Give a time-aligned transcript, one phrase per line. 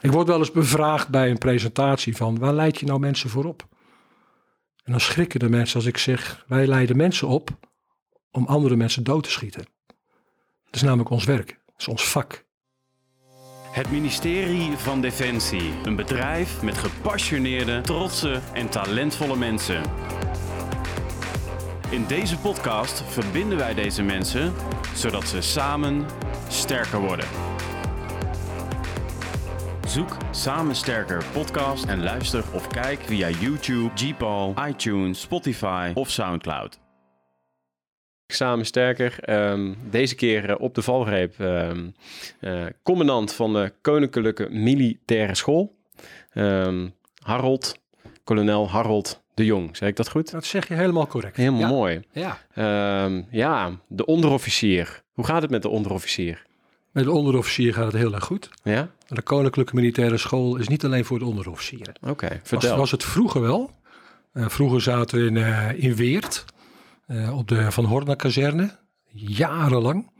[0.00, 3.44] Ik word wel eens bevraagd bij een presentatie van waar leid je nou mensen voor
[3.44, 3.66] op?
[4.84, 7.50] En dan schrikken de mensen als ik zeg, wij leiden mensen op
[8.30, 9.66] om andere mensen dood te schieten.
[10.64, 12.46] Dat is namelijk ons werk, dat is ons vak.
[13.70, 15.72] Het ministerie van Defensie.
[15.84, 19.82] Een bedrijf met gepassioneerde, trotse en talentvolle mensen.
[21.90, 24.52] In deze podcast verbinden wij deze mensen
[24.94, 26.06] zodat ze samen
[26.48, 27.26] sterker worden.
[29.88, 36.78] Zoek Samen Sterker podcast en luister of kijk via YouTube, Gpal, iTunes, Spotify of Soundcloud.
[38.26, 39.18] Samen sterker.
[39.20, 41.40] Ehm, deze keer eh, op de valreep.
[41.40, 41.88] ehm,
[42.40, 45.76] eh, commandant van de Koninklijke Militaire School.
[46.32, 46.88] Ehm,
[47.22, 47.78] Harold,
[48.24, 49.76] kolonel Harold de Jong.
[49.76, 50.30] Zeg ik dat goed?
[50.30, 51.36] Dat zeg je helemaal correct.
[51.36, 51.68] Helemaal ja.
[51.68, 52.00] mooi.
[52.12, 52.38] Ja.
[52.54, 55.02] Ehm, ja, de onderofficier.
[55.12, 56.46] Hoe gaat het met de onderofficier?
[56.92, 58.50] Met de onderofficier gaat het heel erg goed.
[58.62, 58.90] Ja?
[59.06, 61.94] De Koninklijke Militaire School is niet alleen voor de onderofficieren.
[62.00, 62.76] Oké, Was, vertel.
[62.76, 63.70] was het vroeger wel.
[64.32, 66.44] Eh, vroeger zaten we in, eh, in Weert,
[67.06, 68.78] eh, op de Van Horna kazerne,
[69.12, 70.10] jarenlang.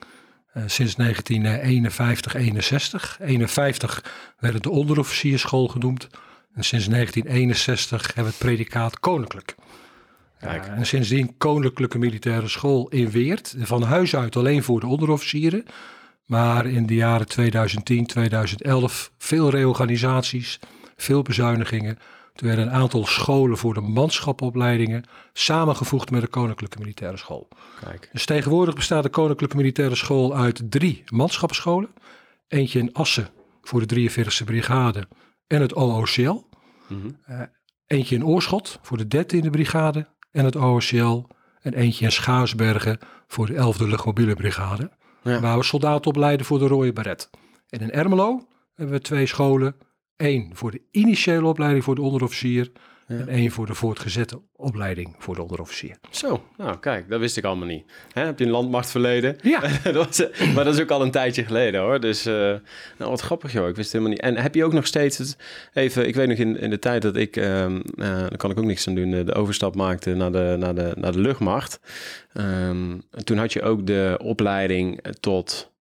[0.67, 3.19] Sinds 1951, 61.
[3.21, 4.05] 51
[4.39, 6.09] werd het de onderofficierschool genoemd.
[6.55, 9.55] En sinds 1961 hebben we het predicaat koninklijk.
[10.39, 10.67] Kijk.
[10.67, 13.55] En sindsdien Koninklijke Militaire School in Weert.
[13.59, 15.65] Van huis uit alleen voor de onderofficieren.
[16.29, 20.59] Maar in de jaren 2010, 2011 veel reorganisaties,
[20.97, 21.99] veel bezuinigingen.
[22.35, 27.49] Toen werden een aantal scholen voor de manschapopleidingen samengevoegd met de Koninklijke Militaire School.
[27.85, 28.09] Kijk.
[28.13, 31.91] Dus tegenwoordig bestaat de Koninklijke Militaire School uit drie manschapsscholen.
[32.49, 33.29] Eentje in Assen
[33.63, 35.09] voor de 43e Brigade
[35.47, 36.45] en het OOCL.
[36.89, 37.11] Mhm.
[37.25, 37.41] Eh,
[37.87, 41.27] eentje in Oorschot voor de 13e Brigade en het OOCL.
[41.61, 44.91] En eentje in Schaarsbergen voor de 11e Luchtmobiele Brigade.
[45.23, 47.31] Waar we soldaten opleiden voor de Rode Baret.
[47.69, 49.77] En in Ermelo hebben we twee scholen.
[50.17, 52.73] Eén voor de initiële opleiding voor de onderofficier.
[53.09, 55.97] En één voor de voortgezette opleiding voor de onderofficier.
[56.11, 57.85] Zo, nou kijk, dat wist ik allemaal niet.
[58.13, 59.37] Heb je een landmachtverleden?
[59.43, 59.61] Ja.
[59.93, 60.23] dat was,
[60.55, 62.01] maar dat is ook al een tijdje geleden hoor.
[62.01, 62.35] Dus, eh,
[62.99, 64.37] nou wat grappig joh, ik wist het helemaal niet.
[64.37, 65.37] En heb je ook nog steeds, het,
[65.73, 67.45] even, ik weet nog in, in de tijd dat ik, eh,
[67.97, 70.93] daar kan ik ook niks aan doen, eh, de overstap maakte naar de, naar de,
[70.97, 71.81] naar de luchtmacht.
[72.33, 75.73] Ehm, toen had je ook de opleiding tot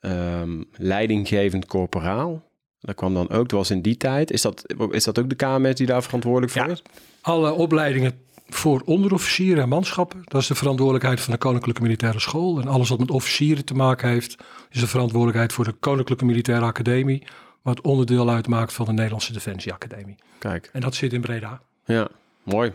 [0.00, 2.47] ehm, leidinggevend corporaal.
[2.80, 4.30] Dat kwam dan ook, dat was in die tijd.
[4.30, 6.68] Is dat, is dat ook de KMS die daar verantwoordelijk voor Ja.
[6.72, 6.82] is?
[7.20, 8.12] Alle opleidingen
[8.48, 12.60] voor onderofficieren en manschappen, dat is de verantwoordelijkheid van de Koninklijke Militaire School.
[12.60, 14.36] En alles wat met officieren te maken heeft,
[14.70, 17.26] is de verantwoordelijkheid voor de Koninklijke Militaire Academie,
[17.62, 20.16] wat onderdeel uitmaakt van de Nederlandse Defensie Academie.
[20.38, 20.70] Kijk.
[20.72, 21.60] En dat zit in Breda.
[21.84, 22.08] Ja,
[22.42, 22.72] mooi.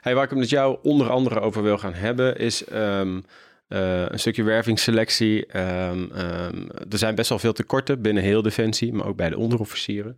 [0.00, 3.20] Hey, waar ik het met jou onder andere over wil gaan hebben, is ehm,
[3.68, 5.46] eh, een stukje wervingsselectie.
[5.46, 9.38] Ehm, ehm, er zijn best wel veel tekorten binnen heel Defensie, maar ook bij de
[9.38, 10.16] onderofficieren.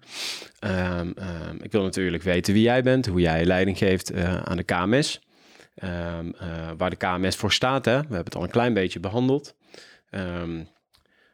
[0.58, 1.08] Ehm,
[1.62, 5.20] ik wil natuurlijk weten wie jij bent, hoe jij leiding geeft eh, aan de KMS.
[5.74, 6.18] Eh,
[6.76, 7.92] waar de KMS voor staat, hè?
[7.96, 9.54] we hebben het al een klein beetje behandeld.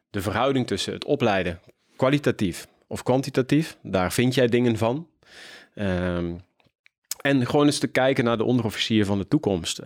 [0.09, 1.59] De verhouding tussen het opleiden
[1.95, 5.09] kwalitatief of kwantitatief, daar vind jij dingen van.
[7.21, 9.79] En gewoon eens te kijken naar de onderofficier van de toekomst.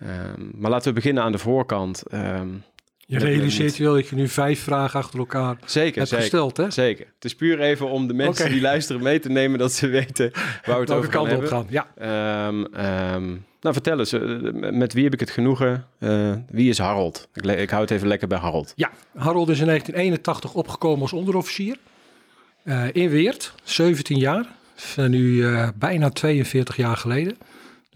[0.00, 2.02] Ehm, maar laten we beginnen aan de voorkant.
[2.10, 2.48] Ehm,
[3.06, 6.24] Je realiseert je wel dat je nu vijf vragen achter elkaar zeker, hebt zeker.
[6.24, 6.70] gesteld, hè?
[6.70, 7.06] Zeker.
[7.14, 10.30] Het is puur even om de mensen die luisteren mee te nemen dat ze weten
[10.66, 11.66] waar we het over gaan kant op gaan?
[11.68, 11.86] Ja.
[11.96, 13.28] Ehm,
[13.60, 14.20] nou, vertel eens, eh,
[14.52, 15.86] met wie heb ik het genoegen?
[15.98, 17.28] Eh, wie is Harold?
[17.34, 18.72] Ik, ik hou het even lekker bij Harold.
[18.76, 21.76] ja, Harold is in 1981 opgekomen als onderofficier.
[22.62, 24.42] Eh, in Weert, 17 jaar.
[24.74, 25.46] Dat is nu
[25.78, 27.36] bijna 42 jaar geleden.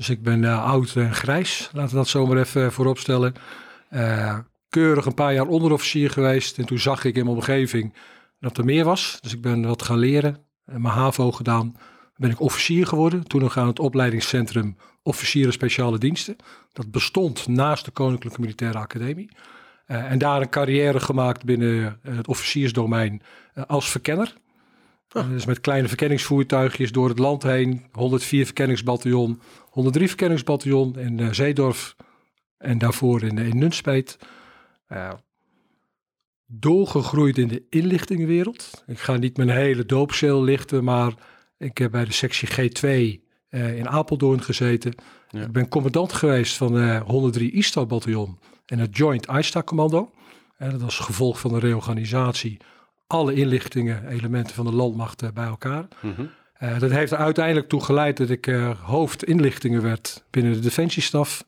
[0.02, 3.34] Dus ik ben eh, oud en grijs, laten we dat zomaar even eh, voorop stellen.
[3.88, 6.58] Eh, keurig een paar jaar onderofficier geweest.
[6.58, 7.94] En toen zag ik in mijn omgeving
[8.38, 9.18] dat er meer was.
[9.20, 11.76] Dus ik ben wat gaan leren, eh, mijn HAVO gedaan.
[12.16, 13.26] Ben ik officier geworden.
[13.26, 16.36] Toen nog aan het opleidingscentrum Officieren Speciale Diensten.
[16.72, 19.30] Dat bestond naast de Koninklijke Militaire Academie.
[19.86, 23.22] En daar een carrière gemaakt binnen het officiersdomein
[23.66, 24.34] als verkenner.
[25.12, 27.84] Eh, dus met kleine verkenningsvoertuigjes door het land heen.
[27.92, 31.96] 104 verkenningsbataljon, 103 verkenningsbataljon in eh, Zeedorf
[32.58, 34.18] en daarvoor in, in Nunspeet.
[34.86, 35.12] Eh,
[36.46, 38.84] doorgegroeid in de inlichtingenwereld.
[38.86, 41.12] Ik ga niet mijn hele doopcel lichten, maar
[41.58, 44.94] ik heb bij de sectie G2 eh, in Apeldoorn gezeten.
[45.30, 45.42] Ja.
[45.42, 50.12] Ik ben commandant geweest van eh 103 ISTA bataljon en het Joint ISTA commando.
[50.56, 52.56] Eh, dat was gevolg van de reorganisatie.
[53.12, 55.88] Alle inlichtingen, elementen van de landmacht eh, bij elkaar.
[56.00, 56.22] Mhm.
[56.62, 60.58] Eh, dat heeft er uiteindelijk toe geleid dat ik eh, hoofd inlichtingen werd binnen de
[60.58, 61.44] defensiestaf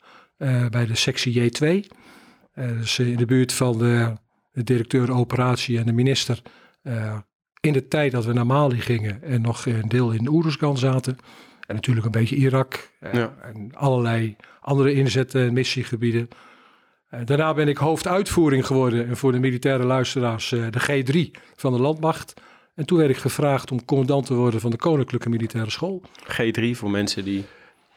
[0.70, 1.64] bij de sectie J2.
[1.64, 4.12] Eh, dus in de buurt van de,
[4.52, 6.42] de directeur operatie en de minister
[7.60, 11.16] in de tijd dat we naar Mali gingen en nog een deel in Oeruzgan zaten.
[11.66, 13.34] En natuurlijk een beetje Irak Ja.
[13.42, 16.28] en allerlei andere inzetten en missiegebieden.
[17.14, 21.72] Eh, daarna ben ik hoofduitvoering geworden en voor de militaire luisteraars eh, de G3 van
[21.72, 22.34] de landmacht.
[22.74, 26.02] En toen werd ik gevraagd om commandant te worden van de Koninklijke Militaire School.
[26.22, 27.44] G3 voor mensen die...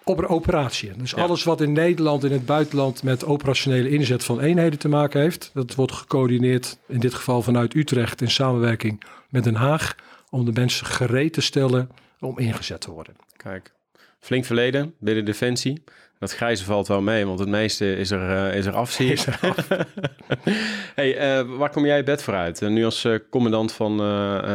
[0.03, 0.91] Op een operatie.
[0.97, 1.21] Dus Ja.
[1.21, 5.21] alles wat in Nederland en in het buitenland met operationele inzet van eenheden te maken
[5.21, 5.51] heeft.
[5.53, 9.95] Dat wordt gecoördineerd, in dit geval vanuit Utrecht in samenwerking met Den Haag.
[10.29, 11.89] Om de mensen gereed te stellen
[12.19, 13.15] om ingezet te worden.
[13.37, 13.73] Kijk,
[14.19, 15.83] flink verleden binnen Defensie.
[16.19, 19.11] Dat grijze valt wel mee, want het meeste is er, eh, is er af, zie
[19.11, 19.39] Is ik.
[20.95, 22.61] hey, eh, waar kom jij bed voor uit?
[22.61, 23.97] Eh, nu als commandant van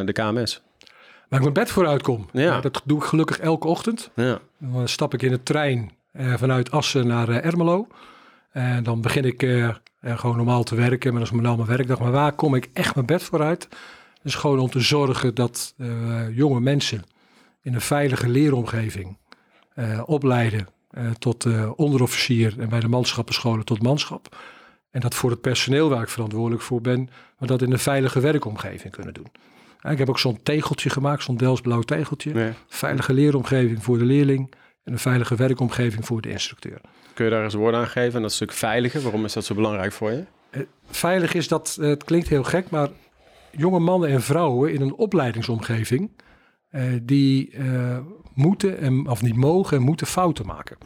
[0.07, 0.63] de KMS.
[1.29, 2.29] Waar ik mijn bed voor uitkom.
[2.33, 2.51] Ja.
[2.51, 4.11] Nou, dat doe ik gelukkig elke ochtend.
[4.15, 7.87] Ja, Dan stap ik in de trein vanuit Assen naar Ermelo.
[8.53, 9.41] En dan begin ik
[10.03, 11.11] gewoon normaal te werken.
[11.11, 11.99] Maar dat is mijn normaal mijn werkdag.
[11.99, 13.69] Maar waar kom ik echt mijn bed voor uit?
[14.23, 15.75] Dus gewoon om te zorgen dat
[16.35, 17.03] jonge mensen
[17.63, 19.19] in een veilige leeromgeving
[20.05, 20.67] opleiden
[21.19, 24.37] tot eh, onderofficier en bij de manschappenscholen tot manschap.
[24.91, 28.21] En dat voor het personeel waar ik verantwoordelijk voor ben, we dat in een veilige
[28.21, 29.27] werkomgeving kunnen doen.
[29.91, 32.33] Ik heb ook zo'n tegeltje gemaakt, zo'n Delsblauw tegeltje.
[32.33, 32.53] nee.
[32.69, 34.55] Veilige leeromgeving voor de leerling
[34.85, 36.81] en een veilige werkomgeving voor de instructeur.
[37.15, 38.17] Kun je daar eens woorden aan geven?
[38.17, 40.25] En dat stuk veiliger, waarom is dat zo belangrijk voor je?
[40.91, 42.89] Veilig is dat, eh, het klinkt heel gek, maar
[43.51, 46.11] jonge mannen en vrouwen in een opleidingsomgeving,
[46.73, 47.99] eh, die eh,
[48.35, 50.77] moeten, en, of niet mogen en moeten fouten maken.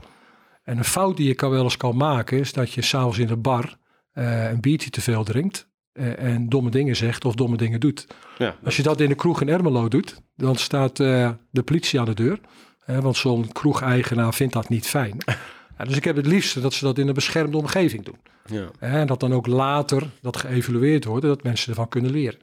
[0.65, 3.27] En een fout die je kan wel eens kan maken, is dat je s'avonds in
[3.27, 3.77] de bar
[4.13, 8.07] eh, een biertje te veel drinkt en domme dingen zegt of domme dingen doet.
[8.39, 12.07] Ja, Als je dat in de kroeg in Ermelo doet, dan staat de politie aan
[12.07, 12.41] de deur.
[12.87, 15.17] Want zo'n kroegeigenaar vindt dat niet fijn.
[15.79, 18.19] Ja, dus ik heb het liefst dat ze dat in een beschermde omgeving doen.
[18.47, 18.69] ja.
[18.79, 22.39] En dat dan ook later dat geëvalueerd wordt en dat mensen ervan kunnen leren.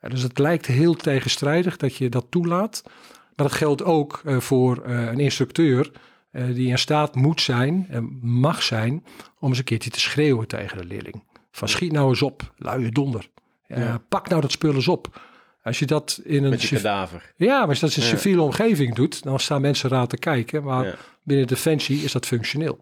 [0.00, 2.82] Dus het lijkt heel tegenstrijdig dat je dat toelaat.
[2.84, 5.90] Maar dat geldt ook eh, voor eh, een instructeur
[6.30, 9.04] eh, die in staat moet zijn en mag zijn
[9.38, 11.22] om eens een keertje te schreeuwen tegen de leerling.
[11.50, 13.28] Van schiet nou eens op, luie donder.
[13.66, 14.00] Ja.
[14.08, 15.20] Pak nou dat spul eens op.
[15.62, 17.32] Als je dat in een, kadaver.
[17.36, 18.14] ja, maar als je dat in een Ja.
[18.16, 20.62] civiele omgeving doet, dan staan mensen raad te kijken.
[20.62, 20.94] Maar Ja.
[21.22, 22.78] binnen Defensie is dat functioneel.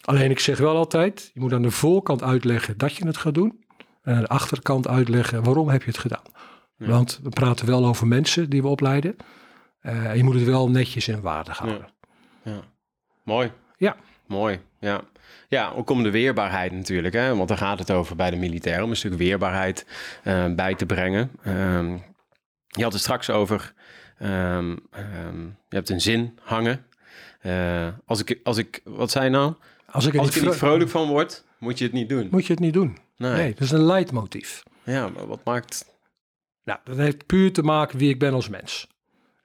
[0.00, 3.34] Alleen ik zeg wel altijd, je moet aan de voorkant uitleggen dat je het gaat
[3.34, 3.64] doen.
[4.02, 6.22] En aan de achterkant uitleggen waarom heb je het gedaan.
[6.80, 6.86] Ja.
[6.86, 9.16] Want we praten wel over mensen die we opleiden.
[9.80, 11.88] Eh, je moet het wel netjes in waarde houden.
[12.44, 12.60] Ja.
[13.24, 13.50] Mooi.
[13.76, 13.96] Ja.
[14.26, 15.00] Mooi, ja.
[15.48, 17.36] Ja, ook om de weerbaarheid natuurlijk, hè?
[17.36, 19.86] want daar gaat het over bij de militairen, om een stuk weerbaarheid
[20.22, 21.30] eh, bij te brengen.
[21.42, 21.96] Ehm,
[22.66, 23.72] je had het straks over,
[24.18, 26.84] ehm, ehm, je hebt een zin hangen.
[27.40, 29.54] Eh, als, ik, als ik, wat zei je nou?
[29.90, 31.92] Als ik er Als niet, ik er niet vro- vrolijk van word, moet je het
[31.92, 32.28] niet doen.
[32.30, 32.98] moet je het niet doen.
[33.16, 33.32] Nee.
[33.32, 34.62] Nee, dat is een leidmotief.
[34.82, 35.84] Ja, maar wat maakt...
[36.64, 38.88] Nou, dat heeft puur te maken wie ik ben als mens.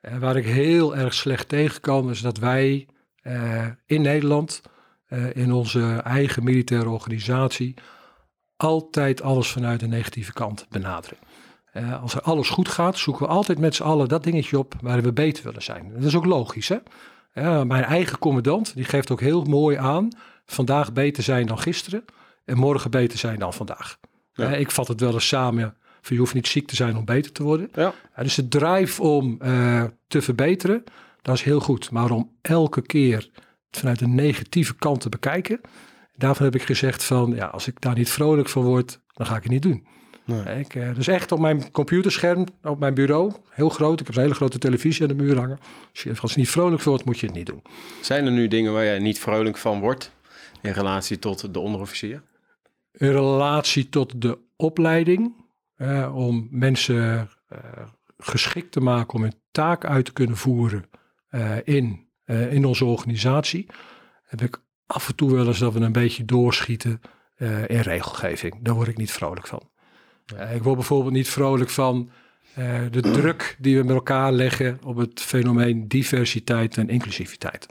[0.02, 2.88] En waar ik heel erg slecht tegen kan, is dat wij
[3.22, 4.62] eh, in Nederland,
[5.06, 7.74] eh, in onze eigen militaire organisatie,
[8.58, 11.18] altijd alles vanuit de negatieve kant benaderen.
[11.76, 14.74] Eh, als er alles goed gaat, zoeken we altijd met z'n allen dat dingetje op
[14.82, 15.92] waar we beter willen zijn.
[15.94, 16.78] Dat is ook logisch, hè?
[17.34, 20.10] Ja, mijn eigen commandant, die geeft ook heel mooi aan,
[20.46, 22.06] vandaag beter zijn dan gisteren
[22.46, 23.98] en morgen beter zijn dan vandaag.
[24.34, 24.52] Ja.
[24.52, 27.06] Eh, ik vat het wel eens samen, van je hoeft niet ziek te zijn om
[27.06, 27.70] beter te worden.
[27.74, 27.94] Ja.
[28.16, 30.84] Dus de drive om eh, te verbeteren,
[31.22, 31.92] dat is heel goed.
[31.92, 33.30] Maar om elke keer
[33.72, 35.62] vanuit een negatieve kant te bekijken,
[36.16, 39.36] daarvan heb ik gezegd van, ja, als ik daar niet vrolijk van word, dan ga
[39.36, 39.88] ik het niet doen.
[40.26, 40.60] Nee.
[40.60, 44.00] Ik, eh, dus echt op mijn computerscherm, op mijn bureau, heel groot.
[44.00, 45.60] Ik heb een hele grote televisie aan de muur hangen.
[45.92, 47.62] Als je, als je niet vrolijk van wordt, moet je het niet doen.
[48.02, 50.12] Zijn er nu dingen waar jij niet vrolijk van wordt
[50.62, 52.22] in relatie tot de onderofficier?
[52.98, 55.34] in relatie tot de opleiding,
[56.14, 57.60] om mensen eh,
[58.18, 60.90] geschikt te maken om hun taak uit te kunnen voeren
[61.28, 63.66] eh, in, eh, in onze organisatie,
[64.24, 67.02] heb ik af en toe wel eens dat we een beetje doorschieten
[67.68, 68.56] in regelgeving.
[68.62, 69.70] Daar word ik niet vrolijk van.
[70.54, 72.10] Ik word bijvoorbeeld niet vrolijk van
[72.92, 77.66] de druk die we met elkaar leggen op het fenomeen diversiteit en inclusiviteit.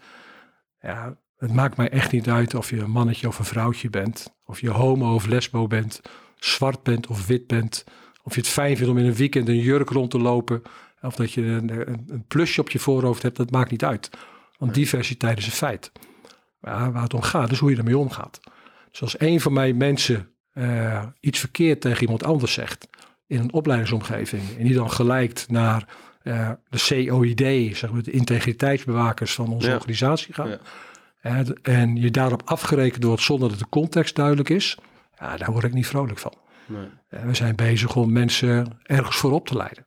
[0.80, 4.34] Ja, het maakt mij echt niet uit of je een mannetje of een vrouwtje bent.
[4.44, 6.00] Of je homo of lesbo bent.
[6.44, 7.84] Zwart bent of wit bent.
[8.22, 10.62] Of je het fijn vindt om in een weekend een jurk rond te lopen.
[11.02, 13.36] Of dat je een, een, een plusje op je voorhoofd hebt.
[13.36, 14.10] Dat maakt niet uit.
[14.58, 15.92] Want diversiteit is een feit.
[16.60, 18.40] Ja, waar het om gaat is hoe je ermee omgaat.
[18.90, 22.88] Dus als een van mijn mensen eh, iets verkeerd tegen iemand anders zegt.
[23.26, 24.42] In een opleidingsomgeving.
[24.58, 25.88] En die dan gelijkt naar
[26.22, 27.76] eh, de COID.
[27.76, 29.74] Zeg maar, de integriteitsbewakers van onze Ja.
[29.74, 30.48] organisatie gaan.
[30.48, 30.58] Ja.
[31.62, 34.78] En je daarop afgerekend wordt zonder dat de context duidelijk is,
[35.18, 36.34] ja, daar word ik niet vrolijk van.
[36.66, 36.88] Nee.
[37.08, 39.84] Eh, we zijn bezig om mensen ergens voor op te leiden.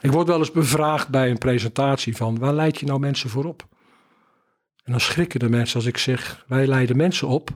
[0.00, 3.44] Ik word wel eens bevraagd bij een presentatie van waar leid je nou mensen voor
[3.44, 3.68] op?
[4.84, 7.50] En dan schrikken de mensen als ik zeg, wij leiden mensen op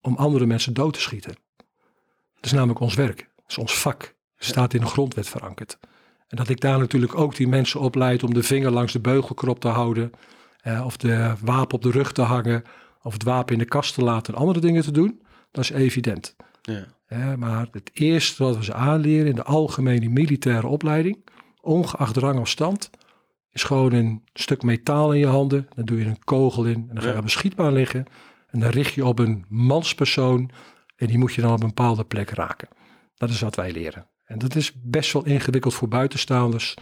[0.00, 1.34] om andere mensen dood te schieten.
[2.34, 4.14] Dat is namelijk ons werk, dat is ons vak.
[4.36, 5.78] Het staat in de grondwet verankerd.
[6.28, 9.60] En dat ik daar natuurlijk ook die mensen opleid om de vinger langs de beugelkrop
[9.60, 10.10] te houden.
[10.60, 12.62] Eh, of de wapen op de rug te hangen.
[13.02, 15.22] Of het wapen in de kast te laten en andere dingen te doen.
[15.54, 16.36] Dat is evident.
[16.62, 17.36] Ja.
[17.36, 21.28] Maar het eerste wat we ze aanleren in de algemene militaire opleiding.
[21.60, 22.90] Ongeacht rang of stand.
[23.50, 25.68] Is gewoon een stuk metaal in je handen.
[25.74, 26.74] Dan doe je een kogel in.
[26.74, 27.18] En dan ga je Ja.
[27.18, 28.04] op een schietbaan liggen.
[28.50, 30.50] En dan richt je op een manspersoon.
[30.96, 32.68] En die moet je dan op een bepaalde plek raken.
[33.16, 34.06] Dat is wat wij leren.
[34.24, 36.74] En dat is best wel ingewikkeld voor buitenstaanders.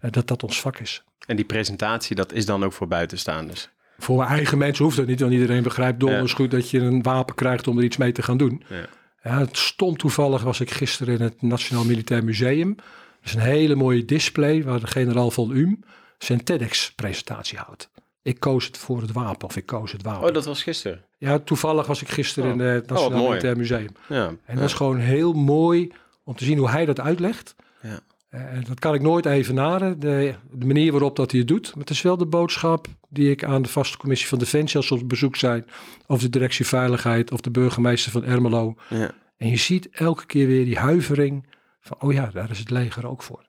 [0.00, 1.04] eh, dat dat ons vak is.
[1.26, 3.70] En die presentatie, dat is dan ook voor buitenstaanders.
[3.98, 7.02] Voor mijn eigen mensen hoeft dat niet, want iedereen begrijpt donders goed dat je een
[7.02, 8.62] wapen krijgt om er iets mee te gaan doen.
[8.68, 8.86] Ja.
[9.22, 12.74] Ja, het stom toevallig was ik gisteren in het Nationaal Militair Museum.
[12.74, 12.84] Dat
[13.24, 15.84] is een hele mooie display waar de generaal van UM
[16.18, 17.90] zijn TEDx-presentatie houdt.
[18.22, 20.28] Ik koos het voor het wapen, of ik koos het wapen.
[20.28, 21.04] Oh, dat was gisteren.
[21.18, 22.56] Ja, toevallig was ik gisteren Oh.
[22.56, 23.28] in het wat Nationaal.
[23.28, 23.90] Militair Museum.
[24.08, 24.32] Ja.
[24.44, 25.92] En dat is gewoon heel mooi
[26.24, 27.54] om te zien hoe hij dat uitlegt.
[27.82, 28.00] Ja.
[28.28, 31.70] Eh, dat kan ik nooit evenaren, de, de manier waarop dat hij het doet.
[31.70, 34.90] Maar het is wel de boodschap die ik aan de vaste commissie van Defensie als
[34.90, 35.66] op bezoek zijn.
[36.06, 38.74] Of de directie Veiligheid of de burgemeester van Ermelo.
[38.88, 39.10] Ja.
[39.36, 41.46] En je ziet elke keer weer die huivering
[41.80, 43.46] van, oh ja, daar is het leger ook voor.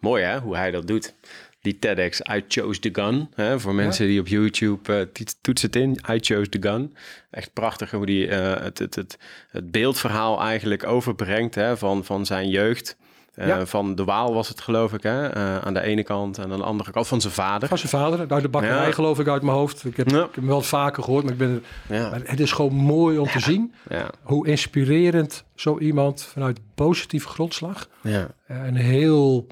[0.00, 1.14] Mooi hè, hoe hij dat doet.
[1.60, 3.28] Die TEDx, I chose the gun.
[3.34, 6.94] Hè, voor mensen die op YouTube, eh, ti- toets het in, I chose the gun.
[7.30, 9.18] Echt prachtig hoe hij eh, het, het, het,
[9.50, 12.96] het beeldverhaal eigenlijk overbrengt hè, van, van zijn jeugd.
[13.40, 13.66] Eh, Ja.
[13.66, 15.26] Van de Waal was het geloof ik, hè?
[15.28, 17.68] eh, aan de ene kant en aan de andere kant van zijn vader.
[17.68, 18.92] Van zijn vader, uit de bakkerij Ja.
[18.92, 19.84] geloof ik uit mijn hoofd.
[19.84, 22.74] Ik heb, ik heb hem wel vaker gehoord, maar, ik ben, maar het is gewoon
[22.74, 28.76] mooi om te zien ja, hoe inspirerend zo iemand vanuit positieve grondslag ja, eh, een
[28.76, 29.46] heel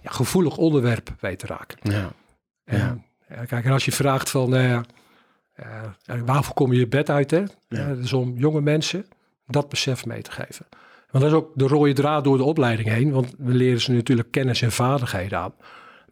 [0.00, 1.78] ja, gevoelig onderwerp weet te raken.
[1.82, 2.10] ja.
[2.64, 4.80] En, kijk, en als je vraagt van eh,
[6.24, 7.42] waarvoor kom je je bed uit, hè?
[7.68, 7.86] Ja.
[7.88, 9.06] is om jonge mensen
[9.46, 10.66] dat besef mee te geven.
[11.12, 13.92] Want dat is ook de rode draad door de opleiding heen, want we leren ze
[13.92, 15.54] natuurlijk kennis en vaardigheden aan.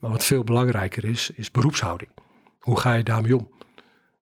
[0.01, 2.11] Maar wat veel belangrijker is, is beroepshouding.
[2.59, 3.49] Hoe ga je daarmee om?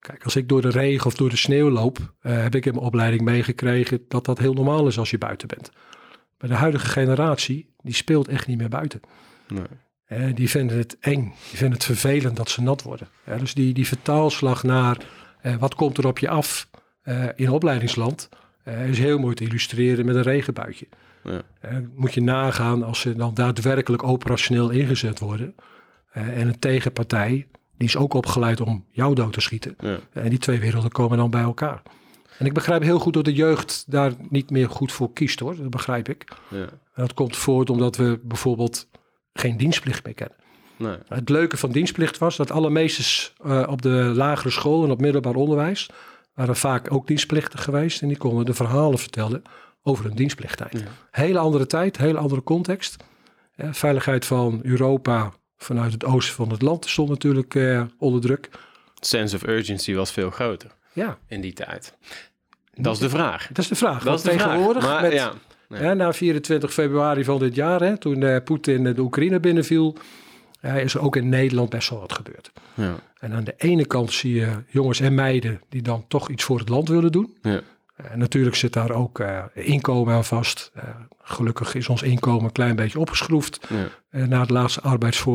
[0.00, 2.72] Kijk, als ik door de regen of door de sneeuw loop, eh, heb ik in
[2.72, 5.70] mijn opleiding meegekregen dat dat heel normaal is als je buiten bent.
[6.38, 9.00] Maar de huidige generatie, die speelt echt niet meer buiten.
[9.48, 9.62] Nee.
[10.04, 13.08] Eh, die vinden het eng, die vinden het vervelend dat ze nat worden.
[13.26, 14.96] Ja, dus die, die vertaalslag naar
[15.40, 16.68] eh, wat komt er op je af
[17.36, 18.28] in opleidingsland
[18.68, 20.86] eh, is heel mooi te illustreren met een regenbuitje.
[21.24, 21.42] Ja.
[21.60, 25.54] Eh, moet je nagaan als ze dan daadwerkelijk operationeel ingezet worden.
[26.08, 27.46] eh, en een tegenpartij,
[27.76, 29.76] die is ook opgeleid om jou dood te schieten.
[29.80, 29.98] Ja.
[30.12, 31.82] En die twee werelden komen dan bij elkaar.
[32.38, 35.56] En ik begrijp heel goed dat de jeugd daar niet meer goed voor kiest hoor.
[35.56, 36.24] Dat begrijp ik.
[36.48, 36.58] Ja.
[36.58, 38.88] En dat komt voort omdat we bijvoorbeeld
[39.32, 40.36] geen dienstplicht meer kennen.
[40.76, 40.96] Nee.
[41.08, 43.32] Het leuke van dienstplicht was dat alle meesters
[43.66, 45.90] op de lagere school en op middelbaar onderwijs
[46.38, 48.02] waren vaak ook dienstplichtig geweest.
[48.02, 49.42] En die konden de verhalen vertellen
[49.82, 50.72] over hun dienstplichttijd.
[50.72, 50.86] Ja.
[51.10, 52.96] Hele andere tijd, hele andere context.
[53.56, 58.48] Eh, veiligheid van Europa vanuit het oosten van het land stond natuurlijk eh, onder druk.
[59.00, 61.94] Sense of urgency was veel groter Ja, in die tijd.
[62.74, 63.46] Dat is de vraag.
[63.46, 64.02] dat is de vraag.
[64.02, 64.48] Dat is de vraag.
[64.48, 65.94] tegenwoordig Maar, met, ja.
[65.94, 69.96] Na 24 februari van dit jaar, hè, toen eh, Poetin de Oekraïne binnenviel,
[70.62, 72.52] is er ook in Nederland best wel wat gebeurd.
[72.74, 72.94] Ja.
[73.18, 76.58] En aan de ene kant zie je jongens en meiden die dan toch iets voor
[76.58, 77.36] het land willen doen.
[77.42, 77.60] Ja.
[77.96, 80.70] En natuurlijk zit daar ook eh, inkomen aan vast.
[80.74, 80.82] Eh,
[81.22, 83.88] gelukkig is ons inkomen een klein beetje opgeschroefd Ja.
[84.10, 84.80] eh, na het laatste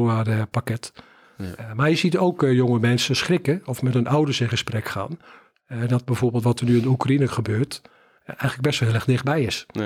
[0.08, 0.94] arbeidsvoorwaardenpakket.
[1.38, 1.46] Ja.
[1.58, 4.86] Eh, maar je ziet ook eh, jonge mensen schrikken of met hun ouders in gesprek
[4.88, 5.20] gaan.
[5.66, 7.90] Eh, dat bijvoorbeeld wat er nu in Oekraïne gebeurt, eh,
[8.28, 9.66] eigenlijk best wel heel erg dichtbij is.
[9.72, 9.82] Ja.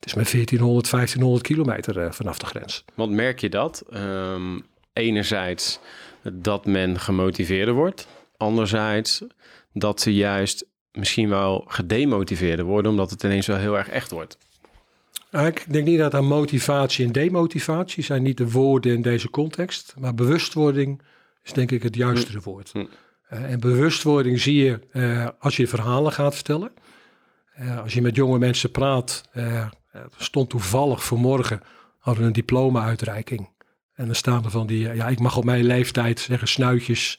[0.00, 2.84] Het is maar 1400, 1500 kilometer eh, vanaf de grens.
[2.94, 3.84] Want merk je dat?
[3.90, 4.58] Ehm,
[4.92, 5.80] enerzijds
[6.32, 8.08] dat men gemotiveerder wordt.
[8.36, 9.24] Anderzijds
[9.72, 12.90] dat ze juist misschien wel gedemotiveerder worden...
[12.90, 14.38] omdat het ineens wel heel erg echt wordt.
[15.32, 19.94] Ik denk niet dat aan motivatie en demotivatie zijn niet de woorden in deze context.
[19.98, 21.02] Maar bewustwording
[21.42, 22.70] is denk ik het juistere woord.
[22.72, 22.84] Hm.
[23.28, 26.72] Eh, en bewustwording zie je eh, als je verhalen gaat vertellen.
[27.54, 29.28] Eh, als je met jonge mensen praat.
[29.32, 29.70] er
[30.16, 31.60] stond toevallig vanmorgen
[31.98, 33.48] hadden een diploma-uitreiking.
[33.94, 37.18] En dan staan er van die, eh, ja, ik mag op mijn leeftijd zeggen snuitjes.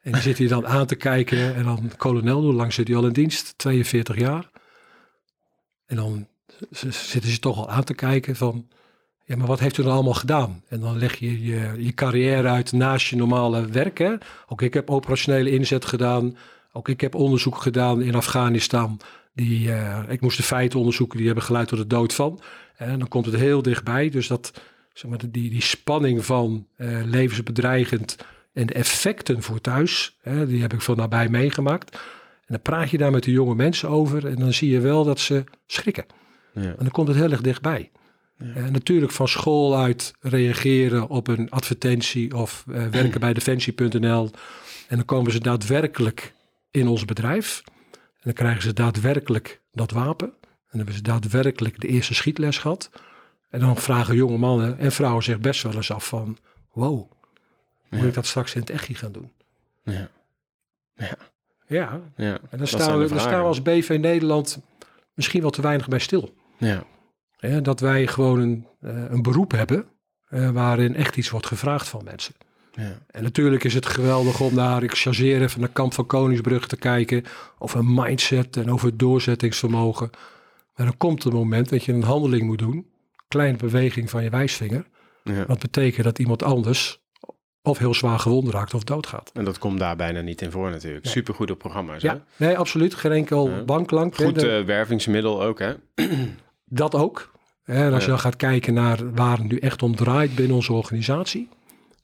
[0.00, 1.54] En die zitten je dan aan te kijken.
[1.54, 3.54] En dan kolonel, hoe lang zit hij al in dienst?
[3.56, 4.50] 42 jaar.
[5.86, 6.26] En dan
[6.70, 8.68] zitten ze toch al aan te kijken van...
[9.24, 10.62] Ja, maar wat heeft u dan allemaal gedaan?
[10.68, 13.98] En dan leg je je, je carrière uit naast je normale werk.
[13.98, 14.14] Hè?
[14.48, 16.36] Ook ik heb operationele inzet gedaan.
[16.72, 19.00] Ook ik heb onderzoek gedaan in Afghanistan.
[19.34, 22.40] Die, eh, ik moest de feiten onderzoeken, die hebben geleid tot de dood van.
[22.76, 24.08] En dan komt het heel dichtbij.
[24.08, 24.52] Dus dat,
[24.94, 28.16] zeg maar, die, die spanning van eh, levensbedreigend
[28.52, 31.94] en de effecten voor thuis, hè, die heb ik van nabij meegemaakt.
[32.46, 35.04] En dan praat je daar met de jonge mensen over en dan zie je wel
[35.04, 36.04] dat ze schrikken.
[36.54, 36.60] Ja.
[36.60, 37.90] En dan komt het heel erg dichtbij.
[38.54, 44.30] En natuurlijk van school uit reageren op een advertentie of eh, werken bij defensie.nl.
[44.88, 46.34] En dan komen ze daadwerkelijk
[46.70, 47.62] in ons bedrijf.
[47.92, 50.28] En dan krijgen ze daadwerkelijk dat wapen.
[50.28, 52.90] En dan hebben ze daadwerkelijk de eerste schietles gehad.
[53.52, 56.36] En dan vragen jonge mannen en vrouwen zich best wel eens af van...
[56.72, 57.10] Wow,
[57.90, 58.06] moet Ja.
[58.06, 59.32] ik dat straks in het echt gaan doen?
[59.84, 60.08] Ja.
[61.66, 62.40] Ja, Ja.
[62.50, 64.60] en dan staan, we, dan staan we als BV Nederland
[65.14, 66.34] misschien wel te weinig bij stil.
[66.58, 66.84] Ja.
[67.36, 69.86] Hè, dat wij gewoon een, eh, een beroep hebben
[70.28, 72.34] eh, waarin echt iets wordt gevraagd van mensen.
[72.72, 72.98] Ja.
[73.10, 76.76] En natuurlijk is het geweldig om naar, ik chargeer even naar Kamp van Koningsbrug te
[76.76, 77.24] kijken,
[77.58, 80.10] over mindset en over doorzettingsvermogen.
[80.76, 82.86] Maar dan komt het moment dat je een handeling moet doen,
[83.32, 84.84] kleine beweging van je wijsvinger,
[85.24, 85.46] Ja.
[85.46, 87.00] wat betekent dat iemand anders
[87.62, 89.30] of heel zwaar gewond raakt of doodgaat.
[89.34, 91.04] En dat komt daar bijna niet in voor natuurlijk.
[91.04, 91.12] Nee.
[91.12, 92.02] Supergoed op programma's.
[92.02, 92.94] Ja, nee, absoluut.
[92.94, 93.62] Geen enkel Ja.
[93.64, 94.14] banklank.
[94.16, 95.74] Goed eh, wervingsmiddel ook, hè?
[96.64, 97.30] Dat ook.
[97.64, 100.72] En als je dan gaat kijken naar waar het nu echt om draait binnen onze
[100.72, 101.48] organisatie.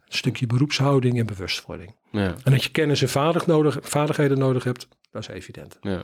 [0.09, 1.95] Een stukje beroepshouding en bewustwording.
[2.11, 2.35] Ja.
[2.45, 5.79] En dat je kennis en vaardig nodig, vaardigheden nodig hebt, dat is evident.
[5.81, 6.03] ja.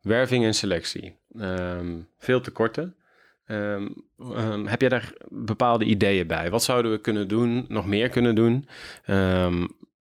[0.00, 1.16] Werving en selectie.
[1.38, 2.96] Ehm, veel tekorten.
[3.46, 6.50] Ehm, ehm, heb jij daar bepaalde ideeën bij?
[6.50, 8.66] Wat zouden we kunnen doen, nog meer kunnen doen?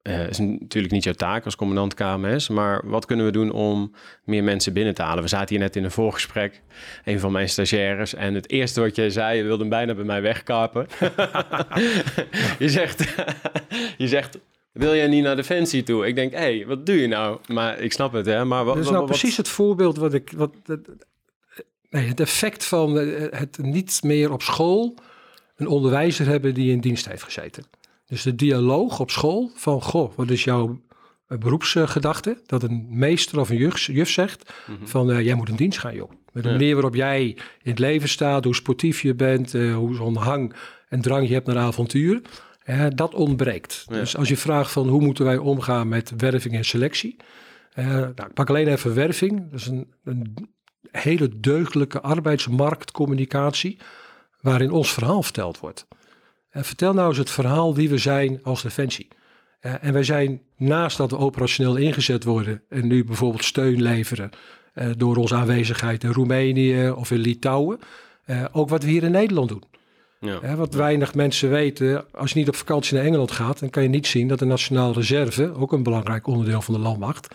[0.03, 3.93] Eh, is natuurlijk niet jouw taak als commandant KMS, maar wat kunnen we doen om
[4.25, 5.23] meer mensen binnen te halen?
[5.23, 6.63] We zaten hier net in een voorgesprek,
[7.05, 10.05] een van mijn stagiaires, en het eerste wat jij zei, je wilde hem bijna bij
[10.05, 10.87] mij wegkapen.
[12.59, 13.15] je, zegt,
[13.99, 14.39] je zegt,
[14.73, 16.07] wil jij niet naar Defensie toe?
[16.07, 17.39] Ik denk, hé, hey, wat doe je nou?
[17.47, 18.45] Maar ik snap het, hè?
[18.45, 20.33] Maar wat, Dat is nou wat- precies het voorbeeld wat ik.
[20.37, 20.53] Wat,
[21.91, 24.95] nee, het effect van eh, het niet meer op school
[25.57, 27.65] een onderwijzer hebben die in dienst heeft gezeten.
[28.07, 30.81] Dus de dialoog op school van, goh, wat is jouw
[31.27, 32.41] eh, beroepsgedachte?
[32.47, 34.87] Dat een meester of een juf, juf zegt Mhm.
[34.87, 36.11] van, eh, jij moet in dienst gaan, joh.
[36.33, 36.55] Met de Ja.
[36.55, 37.25] manier waarop jij
[37.63, 40.55] in het leven staat, hoe sportief je bent, hoe zo'n hang
[40.89, 42.21] en drang je hebt naar avontuur.
[42.95, 43.85] dat ontbreekt.
[43.89, 43.95] Ja.
[43.95, 47.17] Dus als je vraagt van hoe moeten wij omgaan met werving en selectie.
[47.75, 49.51] nou, ik pak alleen even werving.
[49.51, 50.37] Dat is een, een
[50.91, 53.79] hele deugdelijke arbeidsmarktcommunicatie
[54.41, 55.87] waarin ons verhaal verteld wordt.
[56.51, 59.09] En vertel nou eens het verhaal wie we zijn als Defensie.
[59.61, 64.31] Eh, en wij zijn naast dat we operationeel ingezet worden en nu bijvoorbeeld steun leveren
[64.75, 67.79] eh, door onze aanwezigheid in Roemenië of in Litouwen,
[68.25, 69.63] eh, ook wat we hier in Nederland doen.
[70.21, 70.57] Ja.
[70.57, 73.89] Wat weinig mensen weten, als je niet op vakantie naar Engeland gaat, dan kan je
[73.89, 77.35] niet zien dat de Nationale Reserve, ook een belangrijk onderdeel van de landmacht,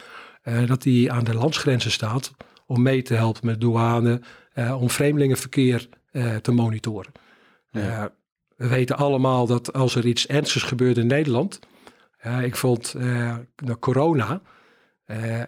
[0.66, 2.32] dat die aan de landsgrenzen staat
[2.66, 4.22] om mee te helpen met douane,
[4.54, 7.12] eh, om vreemdelingenverkeer eh, te monitoren.
[7.72, 7.82] Ja.
[7.82, 8.06] Eh,
[8.56, 11.60] we weten allemaal dat als er iets ernstigs gebeurt in Nederland,
[12.42, 12.94] ik vond
[13.56, 14.42] na corona,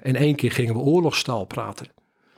[0.02, 1.88] in één keer gingen we oorlogstaal praten.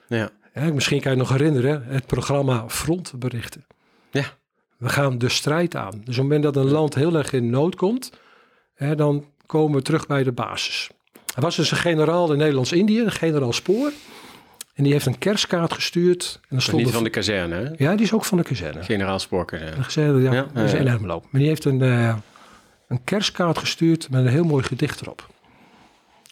[0.07, 0.29] Ja.
[0.73, 3.65] Misschien kan je nog herinneren, het programma Frontberichten.
[4.11, 4.23] Ja.
[4.77, 5.91] We gaan de strijd aan.
[5.91, 8.11] Dus op het moment dat een land heel erg in nood komt,
[8.73, 10.89] hè, dan komen we terug bij de basis.
[11.35, 13.91] Er was dus een generaal in Nederlands-Indië, een generaal Spoor.
[14.79, 16.39] En die heeft een kerstkaart gestuurd.
[16.41, 17.69] En Maar stond niet van de kazerne, hè?
[17.77, 18.83] Ja, die is ook van de kazerne.
[18.83, 19.75] Generaal Spoorkazerne.
[19.75, 20.87] Een gezegde, ja, Ja, dat is in.
[20.87, 21.19] Ermelo.
[21.29, 22.15] Maar die heeft een, eh,
[22.87, 25.29] een kerstkaart gestuurd met een heel mooi gedicht erop.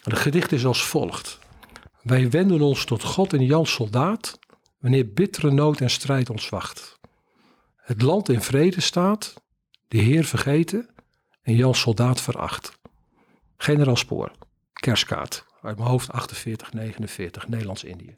[0.03, 1.39] En het gedicht is als volgt.
[2.01, 4.39] Wij wenden ons tot God en Jan soldaat,
[4.79, 6.99] wanneer bittere nood en strijd ons wacht.
[7.75, 9.33] Het land in vrede staat,
[9.88, 10.89] de Heer vergeten
[11.41, 12.79] en Jan soldaat veracht.
[13.57, 14.31] Generaal Spoor,
[14.73, 18.13] kerstkaart, uit mijn hoofd 48, 49, Nederlands-Indië.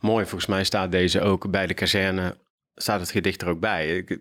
[0.00, 2.36] Mooi, volgens mij staat deze ook bij de kazerne,
[2.74, 3.96] staat het gedicht er ook bij.
[3.96, 4.18] Ik-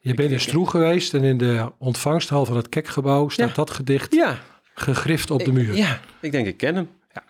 [0.00, 3.54] Je bent in Stroe geweest en in de ontvangsthal van het Kekgebouw staat Ja.
[3.54, 4.38] dat gedicht ja,
[4.74, 5.74] gegrift op de muur.
[5.76, 6.88] ja, ik denk ik ken hem.
[7.14, 7.22] Ja.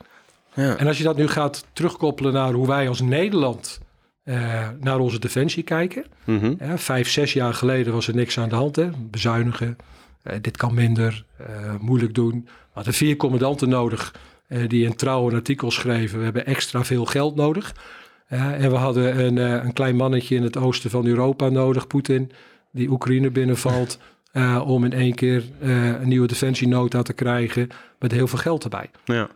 [0.54, 0.76] Ja.
[0.76, 3.78] En als je dat nu gaat terugkoppelen naar hoe wij als Nederland
[4.22, 6.04] eh, naar onze defensie kijken.
[6.24, 6.76] Mhm.
[6.76, 8.76] Vijf, zes jaar geleden was er niks aan de hand.
[8.76, 8.90] Hè?
[9.10, 9.76] Bezuinigen,
[10.22, 12.42] eh, dit kan minder, eh, moeilijk doen.
[12.44, 14.14] We hadden vier commandanten nodig
[14.66, 16.18] die een trouw een artikel schreven.
[16.18, 17.74] We hebben extra veel geld nodig.
[18.26, 22.32] En we hadden een, eh, een klein mannetje in het oosten van Europa nodig, Poetin,
[22.72, 23.98] die Oekraïne binnenvalt.
[24.32, 28.64] eh, om in één keer eh, een nieuwe defensienota te krijgen met heel veel geld
[28.64, 28.90] erbij.
[29.04, 29.28] Ja.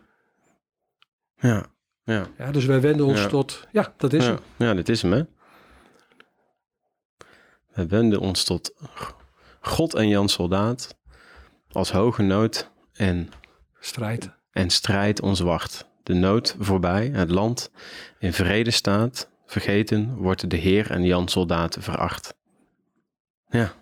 [1.35, 1.65] Ja.
[2.03, 2.27] Ja.
[2.37, 3.27] Ja, dus wij wenden ons Ja.
[3.27, 4.29] tot, ja, dat is ja.
[4.29, 4.67] hem.
[4.67, 5.23] Ja, dit is hem, hè?
[7.73, 8.73] We wenden ons tot
[9.59, 10.97] God en Jan Soldaat
[11.71, 13.29] als hoge nood en,
[13.79, 14.40] Strijd.
[14.51, 15.89] En strijd ons wacht.
[16.03, 17.71] De nood voorbij, het land
[18.19, 22.35] in vrede staat, vergeten wordt de Heer en Jan Soldaat veracht.
[23.49, 23.73] Ja,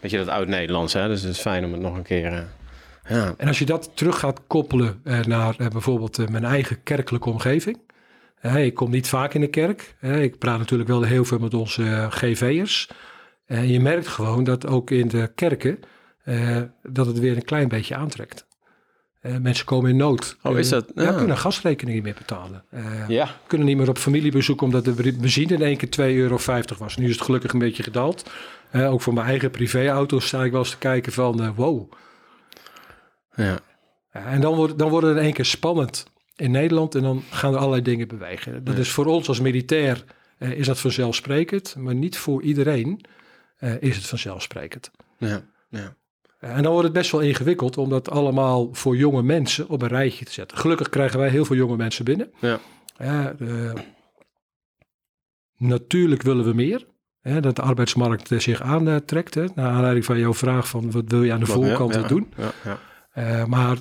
[0.00, 1.08] Weet je, dat oud-Nederlands, hè?
[1.08, 2.32] Dus het is fijn om het nog een keer...
[2.32, 2.42] eh,
[3.08, 7.30] ja, En als je dat terug gaat koppelen eh, naar eh, bijvoorbeeld mijn eigen kerkelijke
[7.30, 7.86] omgeving.
[8.54, 9.96] Ik kom niet vaak in de kerk.
[10.00, 12.90] Ik praat natuurlijk wel heel veel met onze GV'ers.
[13.46, 15.78] En je merkt gewoon dat ook in de kerken
[16.82, 18.46] dat het weer een klein beetje aantrekt.
[19.28, 20.36] Eh, mensen komen in nood.
[20.42, 20.92] Oh, is Eh, dat?
[20.94, 21.12] Ja, Ja.
[21.12, 22.64] kunnen gasrekeningen niet meer betalen.
[22.70, 23.28] Eh, ja.
[23.46, 26.38] kunnen niet meer op familiebezoek omdat de benzine in één keer 2,50 euro
[26.84, 26.96] was.
[26.96, 28.30] Nu is het gelukkig een beetje gedaald.
[28.72, 31.92] Ook voor mijn eigen privéauto sta ik wel eens te kijken van wow.
[33.36, 33.58] ja.
[34.12, 37.52] En dan wordt, dan wordt het in één keer spannend in Nederland en dan gaan
[37.52, 38.64] er allerlei dingen bewegen.
[38.64, 40.04] Dat is voor ons als militair
[40.38, 43.00] is dat vanzelfsprekend, maar niet voor iedereen
[43.80, 44.90] is het vanzelfsprekend.
[45.18, 45.42] ja.
[45.68, 45.94] ja.
[46.38, 49.82] Eh, en dan wordt het best wel ingewikkeld om dat allemaal voor jonge mensen op
[49.82, 50.58] een rijtje te zetten.
[50.58, 52.30] Gelukkig krijgen wij heel veel jonge mensen binnen.
[52.40, 52.58] Ja.
[52.98, 53.34] Ja,
[55.56, 56.86] natuurlijk willen we meer.
[57.20, 59.34] Hè, dat de arbeidsmarkt eh, zich aantrekt.
[59.34, 62.32] Hè, naar aanleiding van jouw vraag van wat wil je aan de voorkant ja, doen.
[62.36, 62.78] Ja, ja.
[63.18, 63.78] Eh, maar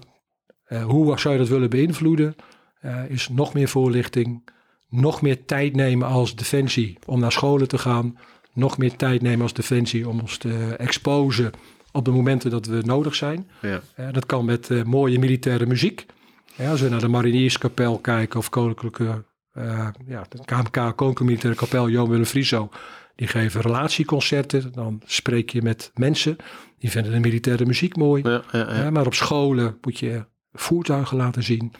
[0.63, 2.35] eh, hoe zou je dat willen beïnvloeden?
[2.79, 4.49] Eh, is nog meer voorlichting,
[4.89, 8.17] nog meer tijd nemen als defensie om naar scholen te gaan,
[8.53, 11.51] nog meer tijd nemen als defensie om ons te exposen
[11.97, 13.49] op de momenten dat we nodig zijn.
[13.61, 13.81] ja.
[13.95, 16.05] Eh, dat kan met eh, mooie militaire muziek.
[16.55, 21.59] Ja, als we naar de Marinierskapel kijken of Koninklijke, eh, ja, de KMK, Koninklijke Militaire
[21.59, 22.69] Kapel, Johan Willem Frieso,
[23.15, 24.71] die geven relatieconcerten.
[24.71, 26.35] Dan spreek je met mensen,
[26.79, 28.23] die vinden de militaire muziek mooi.
[28.23, 28.83] ja, ja, ja.
[28.83, 31.73] Ja, maar op scholen moet je voertuigen laten zien.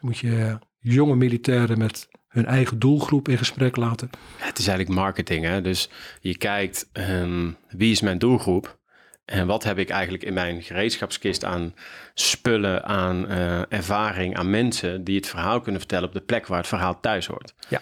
[0.00, 4.10] Moet je jonge militairen met hun eigen doelgroep in gesprek laten.
[4.36, 5.60] Het is eigenlijk marketing, hè?
[5.60, 8.82] Dus je kijkt ehm, wie is mijn doelgroep
[9.24, 11.74] en wat heb ik eigenlijk in mijn gereedschapskist aan
[12.14, 16.58] spullen, aan eh, ervaring, aan mensen die het verhaal kunnen vertellen op de plek waar
[16.58, 17.54] het verhaal thuis hoort.
[17.68, 17.80] Ja.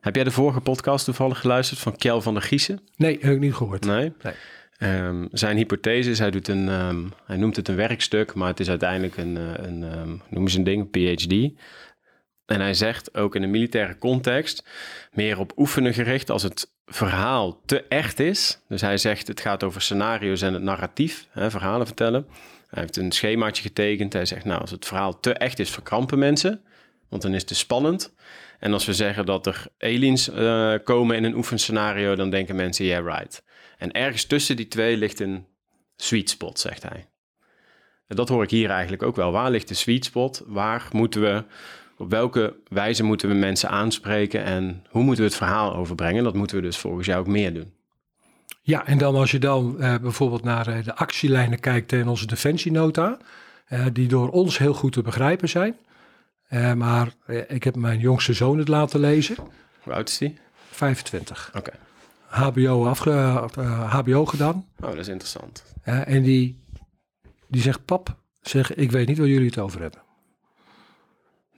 [0.00, 2.80] Heb jij de vorige podcast toevallig geluisterd van Kjell van der Giezen?
[2.96, 3.84] Nee, heb ik niet gehoord.
[3.84, 4.12] Nee.
[4.22, 4.34] Nee.
[4.78, 8.60] Ehm, zijn hypothese is, hij, doet een, ehm, hij noemt het een werkstuk, maar het
[8.60, 11.52] is uiteindelijk een, eh, een ehm, noemen ze een ding, PhD.
[12.52, 14.64] En hij zegt ook in een militaire context,
[15.12, 18.58] meer op oefenen gericht als het verhaal te echt is.
[18.68, 22.26] Dus hij zegt het gaat over scenario's en het narratief, hè, verhalen vertellen.
[22.68, 24.12] Hij heeft een schemaatje getekend.
[24.12, 26.60] Hij zegt nou, als het verhaal te echt is, verkrampen mensen.
[27.08, 28.14] Want dan is het te spannend.
[28.58, 32.84] En als we zeggen dat er aliens eh, komen in een oefenscenario, dan denken mensen,
[32.84, 33.42] yeah, right.
[33.78, 35.46] En ergens tussen die twee ligt een
[35.96, 37.06] sweet spot, zegt hij.
[38.06, 39.32] En dat hoor ik hier eigenlijk ook wel.
[39.32, 40.42] Waar ligt de sweet spot?
[40.46, 41.44] Waar moeten we,
[42.02, 46.24] op welke wijze moeten we mensen aanspreken en hoe moeten we het verhaal overbrengen?
[46.24, 47.72] Dat moeten we dus volgens jou ook meer doen.
[48.62, 52.26] Ja, en dan als je dan eh, bijvoorbeeld naar eh, de actielijnen kijkt in onze
[52.26, 53.18] defensienota,
[53.66, 55.76] eh, die door ons heel goed te begrijpen zijn.
[56.76, 57.14] Maar
[57.48, 59.36] ik heb mijn jongste zoon het laten lezen,
[59.82, 60.38] Hoe oud is die?
[60.70, 61.50] 25.
[61.56, 61.70] Oké.
[62.26, 63.10] HBO, afge,
[63.88, 64.66] HBO gedaan.
[64.80, 65.64] Oh, dat is interessant.
[65.82, 66.64] En die,
[67.48, 70.00] die zegt, pap, zeg, ik weet niet waar jullie het over hebben.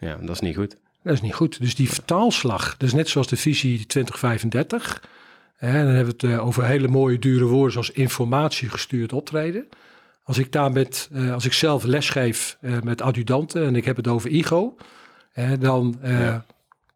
[0.04, 0.76] Ja, dat is niet goed.
[1.02, 1.60] Dat is niet goed.
[1.60, 5.02] Dus die vertaalslag, dat is net zoals de visie 2035.
[5.56, 9.68] Hè, dan hebben we het eh, over hele mooie dure woorden zoals informatie gestuurd optreden.
[10.22, 13.96] Als ik daar met, eh, als ik zelf lesgeef eh, met adjudanten en ik heb
[13.96, 14.76] het over ego,
[15.32, 16.44] hè, dan Ja.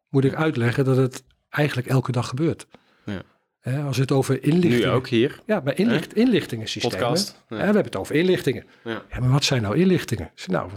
[0.08, 2.66] moet ik uitleggen dat het eigenlijk elke dag gebeurt.
[3.04, 3.22] Ja.
[3.86, 4.78] Als het over inlichtingen...
[4.78, 5.40] Nu ook hier.
[5.46, 6.98] Ja, bij inlicht, inlichtingensystemen.
[6.98, 7.42] Podcast.
[7.48, 7.56] Ja.
[7.56, 8.64] we hebben het over inlichtingen.
[8.84, 9.02] Ja.
[9.20, 10.30] Maar wat zijn nou inlichtingen?
[10.46, 10.70] Nou,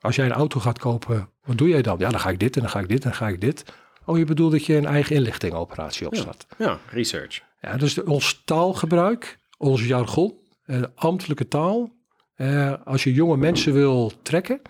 [0.00, 1.98] als jij een auto gaat kopen, wat doe jij dan?
[1.98, 3.64] Ja, dan ga ik dit en dan ga ik dit en dan ga ik dit.
[4.04, 6.46] Oh, je bedoelt dat je een eigen inlichtingoperatie opstart.
[6.58, 7.40] Ja, research.
[7.60, 10.34] Ja, dus ons taalgebruik, ons jargon,
[10.64, 11.96] eh, de ambtelijke taal.
[12.34, 14.60] eh, als je jonge mensen wil trekken,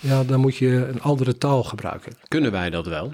[0.00, 2.12] ja, dan moet je een andere taal gebruiken.
[2.28, 3.12] Kunnen wij dat wel?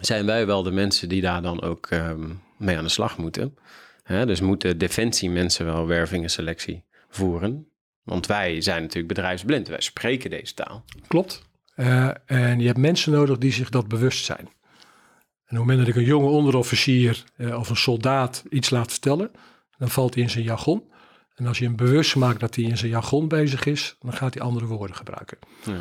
[0.00, 3.56] Zijn wij wel de mensen die daar dan ook ehm, mee aan de slag moeten?
[4.02, 7.66] Hè, dus moeten defensie mensen wel werving en selectie voeren?
[8.06, 9.68] Want wij zijn natuurlijk bedrijfsblind.
[9.68, 10.84] Wij spreken deze taal.
[11.06, 11.42] Klopt.
[11.74, 14.38] Eh, en je hebt mensen nodig die zich dat bewust zijn.
[14.38, 18.90] En op het moment dat ik een jonge onderofficier eh, of een soldaat iets laat
[18.90, 19.30] vertellen,
[19.78, 20.90] dan valt hij in zijn jargon.
[21.34, 24.34] En als je hem bewust maakt dat hij in zijn jargon bezig is, dan gaat
[24.34, 25.38] hij andere woorden gebruiken.
[25.64, 25.72] Ja.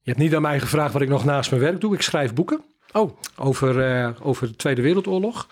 [0.00, 1.94] Je hebt niet aan mij gevraagd wat ik nog naast mijn werk doe.
[1.94, 5.48] Ik schrijf boeken Oh, over, eh, over de Tweede Wereldoorlog.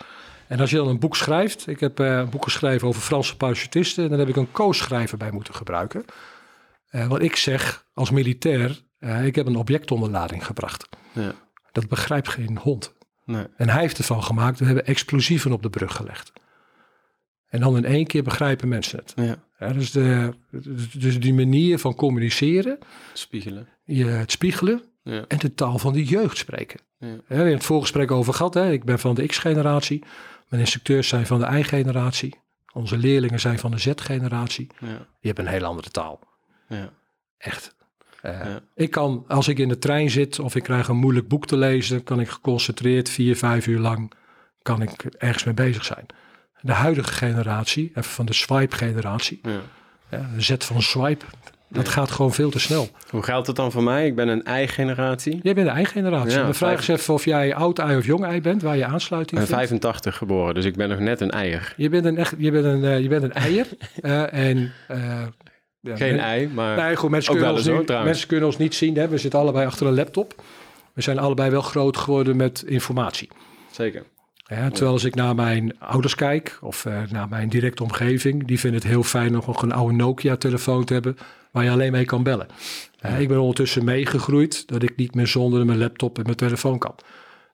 [0.50, 3.36] En als je dan een boek schrijft, ik heb eh, een boek geschreven over Franse
[3.36, 6.04] parachutisten, en dan heb ik een co-schrijver bij moeten gebruiken.
[6.88, 10.88] Eh, wat ik zeg als militair, eh, ik heb een objectonderlading gebracht.
[11.12, 11.32] ja.
[11.72, 12.94] Dat begrijpt geen hond.
[13.24, 13.46] Nee.
[13.56, 16.32] En hij heeft ervan gemaakt, we hebben explosieven op de brug gelegd.
[17.48, 19.12] En dan in één keer begrijpen mensen het.
[19.16, 19.36] Ja.
[19.58, 20.32] Ja, dus, de,
[20.98, 22.78] dus die manier van communiceren,
[23.12, 23.68] Spiegelen.
[23.84, 25.24] je, het spiegelen Ja.
[25.28, 26.80] en de taal van de jeugd spreken.
[26.98, 27.16] Ja.
[27.26, 28.54] We hebben het voorgesprek over gehad.
[28.54, 28.72] Hè?
[28.72, 30.02] Ik ben van de X-generatie.
[30.50, 32.38] Mijn instructeurs zijn van de Y-generatie.
[32.72, 34.66] Onze leerlingen zijn van de Z-generatie.
[34.80, 34.86] Ja.
[34.86, 36.20] Die hebben een hele andere taal.
[36.68, 36.92] Ja.
[37.38, 37.74] Echt.
[38.22, 38.60] Eh, Ja.
[38.74, 41.56] Ik kan, als ik in de trein zit of ik krijg een moeilijk boek te
[41.56, 44.12] lezen, kan ik geconcentreerd vier, vijf uur lang
[44.62, 46.06] kan ik ergens mee bezig zijn.
[46.60, 49.60] De huidige generatie, even van de swipe-generatie, Ja.
[50.10, 51.24] ja, de zet van swipe,
[51.70, 52.88] dat gaat gewoon veel te snel.
[53.11, 54.06] Hoe geldt het dan voor mij?
[54.06, 55.40] Ik ben een ei-generatie.
[55.42, 56.30] Jij bent de eigen generatie.
[56.38, 58.83] Ja, Dan vraag eens even of jij oud ei of jong ei bent, waar je
[58.85, 59.61] Ik aansluiting ben vindt.
[59.62, 61.74] 85 geboren, dus ik ben nog net een eier.
[61.76, 63.66] Je bent een, echt, je bent een, eh, je bent een eier.
[64.00, 65.22] eh, en, eh,
[65.80, 66.76] ja, Geen men- ei, maar...
[66.76, 68.11] Nee, goed, mensen, Ook kunnen wel ons, eens, hoor, nu, trouwens.
[68.11, 68.96] mensen kunnen ons niet zien.
[68.96, 69.09] Hè?
[69.09, 70.35] We zitten allebei achter een laptop.
[70.92, 73.28] We zijn allebei wel groot geworden met informatie.
[73.70, 74.02] Zeker.
[74.46, 78.59] Ja, terwijl als ik naar mijn ouders kijk of eh, naar mijn directe omgeving, die
[78.59, 81.16] vinden het heel fijn om nog een oude Nokia-telefoon te hebben
[81.52, 82.46] waar je alleen mee kan bellen.
[82.98, 86.78] Eh, ik ben ondertussen meegegroeid dat ik niet meer zonder mijn laptop en mijn telefoon
[86.78, 86.94] kan.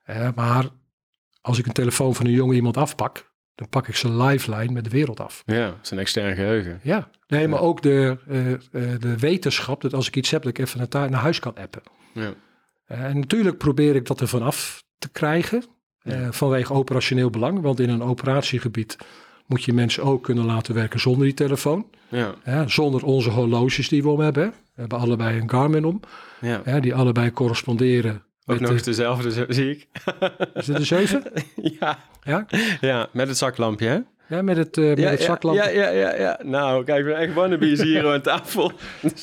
[0.04, 0.68] Eh, maar
[1.40, 4.84] als ik een telefoon van een jonge iemand afpak, dan pak ik zijn lifeline met
[4.84, 5.42] de wereld af.
[5.46, 6.80] Ja, een extern geheugen.
[6.82, 10.66] Ja, nee, maar ook de, eh, de wetenschap dat als ik iets heb, dat ik
[10.66, 11.82] even naar, naar huis kan appen.
[12.14, 12.34] Ja.
[12.86, 15.64] En natuurlijk probeer ik dat er vanaf te krijgen,
[16.02, 16.32] Ja.
[16.32, 17.60] vanwege operationeel belang.
[17.60, 18.96] Want in een operatiegebied
[19.46, 21.86] moet je mensen ook kunnen laten werken zonder die telefoon.
[22.08, 22.68] Ja.
[22.68, 24.48] Zonder onze horloges die we om hebben.
[24.48, 26.00] We hebben allebei een Garmin om,
[26.40, 26.60] ja.
[26.64, 28.22] hè, die allebei corresponderen.
[28.46, 29.88] Ook nog de, dezelfde, zie ik.
[30.54, 31.22] is dit een 7?
[31.80, 31.98] ja.
[32.22, 32.46] Ja?
[32.80, 33.98] ja, met het zaklampje, hè?
[34.36, 35.56] ja, met het, eh met ja, het ja, zaklamp.
[35.56, 36.40] Ja, ja, ja, ja.
[36.42, 38.72] Nou, kijk, we zijn echt wannabes hier aan tafel.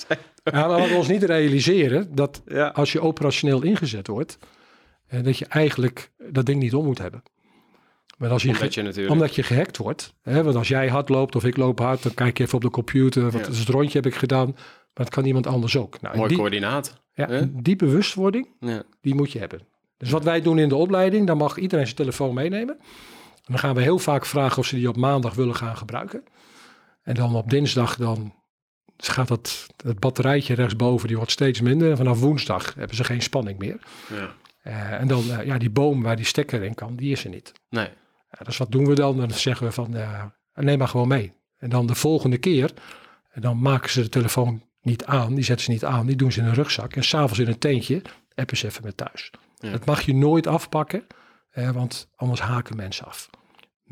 [0.51, 2.41] Ja, maar wat we ons niet realiseren, dat
[2.73, 4.37] als je operationeel ingezet wordt,
[5.07, 7.23] eh, dat je eigenlijk dat ding niet om moet hebben.
[8.23, 9.13] Maar als je, Omdat je natuurlijk...
[9.13, 12.13] omdat je gehackt wordt, hè, want als jij hard loopt of ik loop hard, dan
[12.13, 13.47] kijk je even op de computer, wat Ja.
[13.47, 16.01] is het rondje heb ik gedaan, maar dat kan iemand anders ook.
[16.01, 17.01] Nou, Mooi die, coördinaat.
[17.13, 17.61] ja, hè?
[17.61, 18.83] die bewustwording, Ja.
[19.01, 19.61] die moet je hebben.
[19.97, 22.75] Dus wat wij doen in de opleiding, dan mag iedereen zijn telefoon meenemen.
[23.35, 26.23] En dan gaan we heel vaak vragen of ze die op maandag willen gaan gebruiken.
[27.03, 28.33] En dan op dinsdag dan
[28.97, 31.91] gaat dat, het batterijtje rechtsboven, die wordt steeds minder.
[31.91, 33.77] En vanaf woensdag hebben ze geen spanning meer.
[34.09, 34.33] ja.
[34.61, 37.29] Eh, en dan, eh, ja, die boom waar die stekker in kan, die is er
[37.29, 37.51] niet.
[37.69, 37.87] Nee.
[38.37, 39.17] Ja, dus wat doen we dan?
[39.17, 40.23] Dan zeggen we van, eh,
[40.55, 41.33] neem maar gewoon mee.
[41.57, 42.71] En dan de volgende keer,
[43.31, 46.31] en dan maken ze de telefoon niet aan, die zetten ze niet aan, die doen
[46.31, 46.95] ze in een rugzak.
[46.95, 48.01] En s'avonds in een tentje,
[48.35, 49.29] appen ze even met thuis.
[49.59, 49.71] Ja.
[49.71, 51.07] Dat mag je nooit afpakken,
[51.51, 53.29] eh, want anders haken mensen af.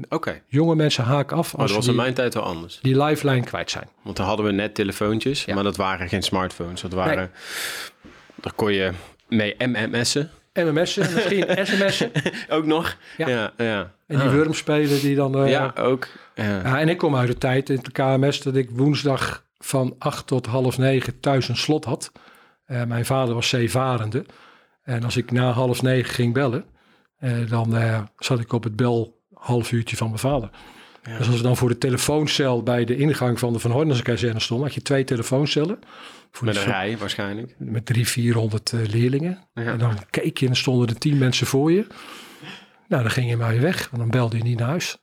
[0.09, 0.41] Oké.
[0.47, 2.79] Jonge mensen haken af Maar als dat was in mijn tijd wel anders.
[2.81, 3.89] die lifeline kwijt zijn.
[4.01, 5.53] Want dan hadden we net telefoontjes, Ja.
[5.55, 6.81] maar dat waren geen smartphones.
[6.81, 7.31] Dat waren...
[8.35, 8.91] Daar kon je
[9.27, 10.29] mee MMS'en.
[10.53, 12.11] MMS'en, misschien sms'en.
[12.49, 12.97] Ook nog?
[13.17, 13.27] Ja.
[13.29, 13.91] Ja, ja.
[14.07, 14.31] En die Ah.
[14.33, 15.35] wurmspelen die dan...
[15.43, 16.07] eh, Ja, ook.
[16.35, 16.43] Ja.
[16.63, 20.27] Ja, en ik kom uit de tijd in de KMS dat ik woensdag van 8
[20.27, 22.11] tot half negen thuis een slot had.
[22.65, 24.25] Eh, mijn vader was zeevarende.
[24.83, 26.65] En als ik na half negen ging bellen,
[27.17, 27.75] eh, dan
[28.17, 30.49] zat ik op het bel half uurtje van mijn vader.
[31.03, 31.17] Ja.
[31.17, 34.39] Dus als we dan voor de telefooncel bij de ingang van de Van Hornense kazerne
[34.39, 35.79] stonden, had je twee telefooncellen.
[36.31, 37.55] Voor Met een rij waarschijnlijk.
[37.57, 39.47] met drie, vierhonderd eh, leerlingen.
[39.53, 39.63] Ja.
[39.63, 41.87] En dan keek je en stonden er tien mensen voor je.
[42.87, 44.97] Nou, dan ging je maar weer weg, want dan belde je niet naar huis.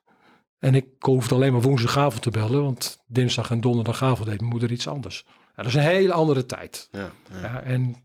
[0.59, 4.71] En ik hoefde alleen maar woensdagavond te bellen, want dinsdag en donderdagavond deed mijn moeder
[4.73, 5.25] iets anders.
[5.57, 6.89] Dat is een hele andere tijd.
[6.91, 7.41] Ja, ja.
[7.41, 7.97] Ja, en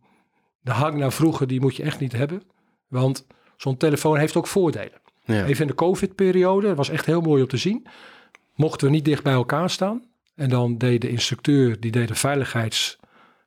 [0.59, 2.43] de hang naar vroeger, die moet je echt niet hebben.
[2.87, 5.01] Want zo'n telefoon heeft ook voordelen.
[5.25, 7.87] Even in de COVID-periode, dat was echt heel mooi om te zien.
[8.55, 10.03] Mochten we niet dicht bij elkaar staan.
[10.35, 12.15] En dan deed de instructeur, die deed de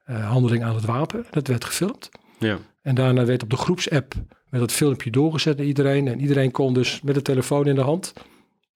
[0.06, 1.26] veiligheidshandeling aan het wapen.
[1.30, 2.08] Dat werd gefilmd.
[2.38, 2.58] Ja.
[2.82, 4.14] En daarna werd op de groepsapp
[4.48, 6.08] met dat filmpje doorgezet naar iedereen.
[6.08, 8.12] En iedereen kon dus met de telefoon in de hand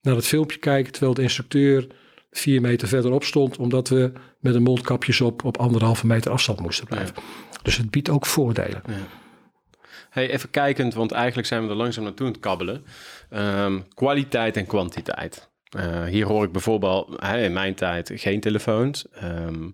[0.03, 0.93] naar het filmpje kijken.
[0.93, 1.87] Terwijl de instructeur
[2.31, 3.57] vier meter verderop stond.
[3.57, 7.15] Omdat we met de mondkapjes op op anderhalve meter afstand moesten blijven.
[7.63, 8.83] Dus het biedt ook voordelen.
[10.11, 12.85] Hey, even kijkend, want eigenlijk zijn we er langzaam naartoe aan het kabbelen.
[13.31, 15.49] Ehm, kwaliteit en kwantiteit.
[15.71, 19.09] Eh, hier hoor ik bijvoorbeeld, in mijn tijd, geen telefoons.
[19.13, 19.69] Ehm,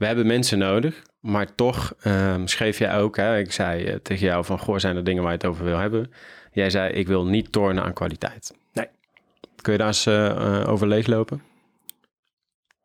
[0.00, 4.26] we hebben mensen nodig, maar toch ehm, schreef jij ook, hè, ik zei eh, tegen
[4.26, 6.12] jou van, goh, zijn er dingen waar je het over wil hebben?
[6.52, 8.54] Jij zei, ik wil niet tornen aan kwaliteit.
[8.72, 8.86] Nee.
[9.62, 11.42] Kun je daar eens eh, eh, over leeglopen?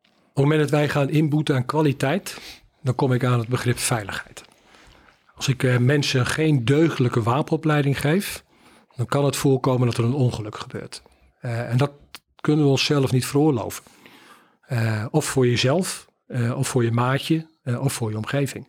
[0.02, 2.38] Op het moment dat wij gaan inboeten aan kwaliteit,
[2.82, 4.44] dan kom ik aan het begrip veiligheid.
[5.34, 8.44] Als ik mensen geen deugdelijke wapenopleiding geef,
[8.96, 11.02] dan kan het voorkomen dat er een ongeluk gebeurt.
[11.40, 11.92] En dat
[12.40, 13.84] kunnen we onszelf niet veroorloven.
[15.10, 18.68] Of voor jezelf, eh, of voor je maatje, eh, of voor je omgeving.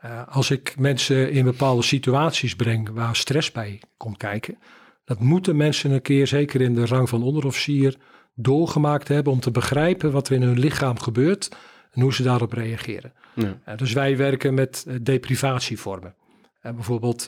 [0.00, 4.58] Eh, als ik mensen in bepaalde situaties breng waar stress bij komt kijken,
[5.04, 7.96] dat moeten mensen een keer, zeker in de rang van onderofficier,
[8.34, 11.56] doorgemaakt hebben om te begrijpen wat er in hun lichaam gebeurt
[11.92, 13.12] en hoe ze daarop reageren.
[13.34, 13.76] Ja.
[13.76, 16.14] Dus wij werken met deprivatievormen.
[16.60, 17.24] En bijvoorbeeld,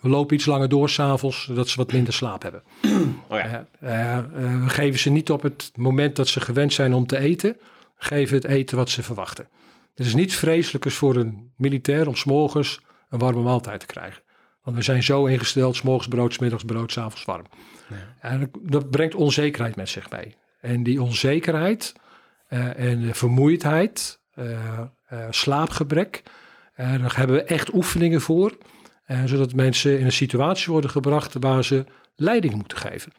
[0.00, 2.62] we lopen iets langer door s'avonds, zodat ze wat minder slaap hebben.
[3.28, 3.66] Oh ja.
[4.64, 7.56] We geven ze niet op het moment dat ze gewend zijn om te eten,
[7.96, 9.48] geven het eten wat ze verwachten.
[9.94, 14.22] Er is niets vreselijkers voor een militair om s'morgens een warme maaltijd te krijgen.
[14.62, 17.46] Want we zijn zo ingesteld, s'morgens brood, s'middags brood, s'avonds warm.
[18.20, 20.36] En dat, brengt onzekerheid met zich mee.
[20.60, 21.94] En die onzekerheid
[22.48, 26.22] eh, en vermoeidheid, eh, eh, slaapgebrek,
[26.76, 28.56] daar hebben we echt oefeningen voor.
[29.24, 31.84] zodat mensen in een situatie worden gebracht waar ze
[32.16, 33.12] leiding moeten geven.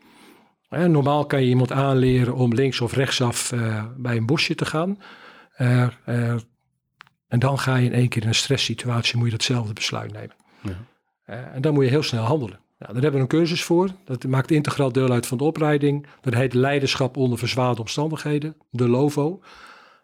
[0.70, 5.02] Normaal kan je iemand aanleren om links of rechtsaf eh, bij een bosje te gaan.
[5.56, 6.36] Eh, eh,
[7.28, 10.36] en dan ga je in één keer in een stresssituatie, moet je datzelfde besluit nemen.
[10.62, 10.76] Ja.
[11.26, 12.60] En dan moet je heel snel handelen.
[12.80, 13.90] Nou, daar hebben we een cursus voor.
[14.06, 16.08] Dat maakt integraal deel uit van de opleiding.
[16.22, 19.42] Dat heet Leiderschap onder verzwaarde omstandigheden, de LOVO.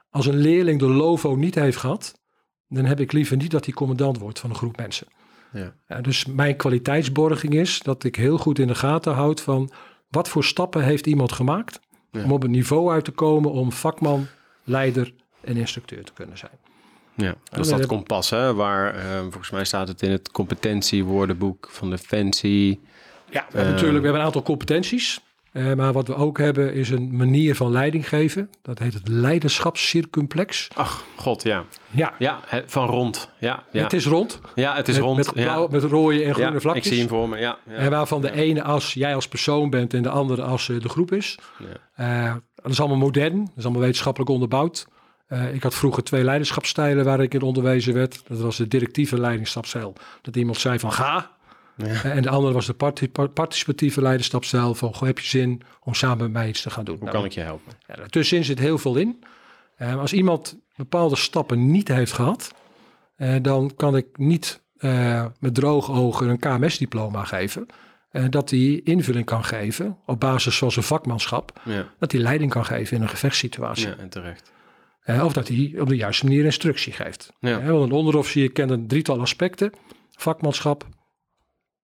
[0.10, 2.21] Als een leerling de LOVO niet heeft gehad,
[2.67, 5.08] dan heb ik liever niet dat hij commandant wordt van een groep mensen.
[5.52, 5.76] Ja.
[5.88, 9.71] Ja, dus mijn kwaliteitsborging is dat ik heel goed in de gaten houd van
[10.13, 11.80] wat voor stappen heeft iemand gemaakt
[12.12, 12.23] Ja.
[12.23, 14.28] om op het niveau uit te komen om vakman,
[14.63, 16.52] leider en instructeur te kunnen zijn.
[17.15, 21.67] Ja, dat is dat kompas, hè, waar eh, volgens mij staat het in het competentiewoordenboek
[21.71, 22.80] van Defensie.
[23.30, 23.71] Ja, we hebben Eh.
[23.71, 25.21] natuurlijk we hebben een aantal competenties.
[25.54, 28.50] Eh, maar wat we ook hebben is een manier van leiding geven.
[28.62, 30.70] Dat heet het leiderschapscircumplex.
[30.76, 31.63] Ach, god, ja.
[31.89, 33.30] Ja, Ja, van rond.
[33.39, 33.84] Ja, ja.
[33.84, 34.42] het is rond.
[34.56, 35.18] ja, het is met, rond.
[35.18, 35.80] Met, blauwe, ja.
[35.80, 36.86] met rode en groene ja, vlakjes.
[36.86, 37.38] ik zie hem voor me.
[37.38, 37.74] Ja, ja.
[37.74, 40.89] En waarvan de ene as jij als persoon bent en de andere as eh, de
[40.89, 41.39] groep is.
[41.60, 42.26] Ja.
[42.26, 44.88] Eh, dat is allemaal modern, dat is allemaal wetenschappelijk onderbouwd.
[45.54, 48.22] Ik had vroeger twee leiderschapsstijlen waar ik in onderwezen werd.
[48.28, 49.94] Dat was de directieve leiderschapsstijl.
[50.22, 51.32] Dat iemand zei van ga.
[51.78, 51.86] Ja.
[51.86, 55.62] Eh, en de andere was de parti- par- participatieve leiderschapsstijl van goh, heb je zin
[55.84, 56.96] om samen met mij iets te gaan doen.
[56.96, 57.74] Hoe Nou, kan ik je helpen?
[57.88, 59.24] ja, daartussenin zit heel veel in.
[59.76, 62.54] Eh, als iemand bepaalde stappen niet heeft gehad,
[63.16, 64.62] eh, dan kan ik niet
[65.40, 67.66] met droge ogen een KMS-diploma geven.
[68.30, 71.62] Dat hij invulling kan geven op basis van zijn vakmanschap.
[71.66, 73.88] Ja, Dat hij leiding kan geven in een gevechtssituatie.
[73.88, 74.52] ja en terecht.
[75.24, 77.34] Of dat hij op de juiste manier instructie geeft.
[77.40, 77.62] Ja.
[77.62, 79.72] Want een onderofficier kent een drietal aspecten.
[80.12, 80.88] Vakmanschap,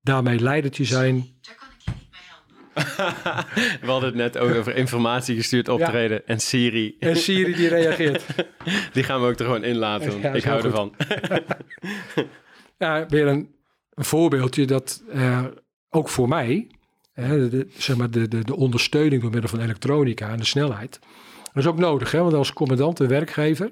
[0.09, 1.15] daarmee leidertje zijn.
[1.41, 3.81] Daar kan ik je niet mee helpen.
[3.85, 6.95] We hadden het net ook over informatie gestuurd optreden en Siri.
[6.99, 8.25] En Siri die reageert.
[8.93, 10.19] Die gaan we ook er gewoon in laten.
[10.19, 10.69] Ja, ik hou goed.
[10.69, 10.93] ervan.
[12.77, 13.55] Ja, weer een,
[13.93, 15.45] een voorbeeldje dat eh,
[15.89, 16.67] ook voor mij,
[17.13, 20.99] hè, de, zeg maar de, de, de ondersteuning door middel van elektronica en de snelheid,
[21.43, 22.11] dat is ook nodig.
[22.11, 22.21] Hè?
[22.21, 23.71] Want als commandant en werkgever,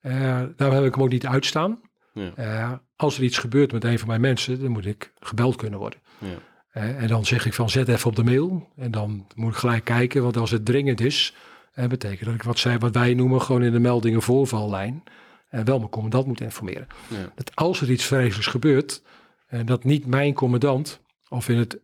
[0.00, 1.80] eh daar heb ik hem ook niet uitstaan.
[2.18, 2.32] Ja.
[2.34, 5.78] Eh, als er iets gebeurt met een van mijn mensen, dan moet ik gebeld kunnen
[5.78, 5.98] worden.
[6.18, 6.26] Ja.
[6.68, 8.68] Eh, en dan zeg ik van zet even op de mail.
[8.76, 11.34] En dan moet ik gelijk kijken, want als het dringend is,
[11.72, 15.02] eh, betekent dat ik wat, zij, wat wij noemen gewoon in de meldingen voorvallijn,
[15.48, 16.86] en wel mijn commandant moet informeren.
[17.08, 17.32] Ja.
[17.34, 19.02] Dat als er iets vreselijks gebeurt,
[19.46, 21.78] en dat niet mijn commandant, of in het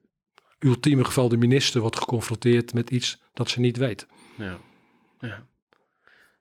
[0.58, 4.06] ultieme geval de minister, wordt geconfronteerd met iets dat ze niet weet.
[4.36, 4.56] Ja.
[5.20, 5.46] ja.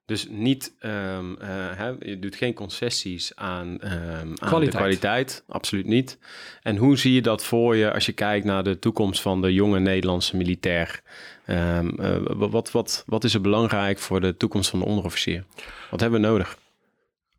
[0.06, 4.76] Dus niet, ehm, eh, hè, je doet geen concessies aan, ehm, aan de Kwaliteit.
[4.76, 6.18] kwaliteit, absoluut niet.
[6.62, 9.54] En hoe zie je dat voor je als je kijkt naar de toekomst van de
[9.54, 11.02] jonge Nederlandse militair?
[11.46, 15.44] Ehm, eh, wat, wat, wat is er belangrijk voor de toekomst van de onderofficier?
[15.92, 16.58] Wat hebben we nodig?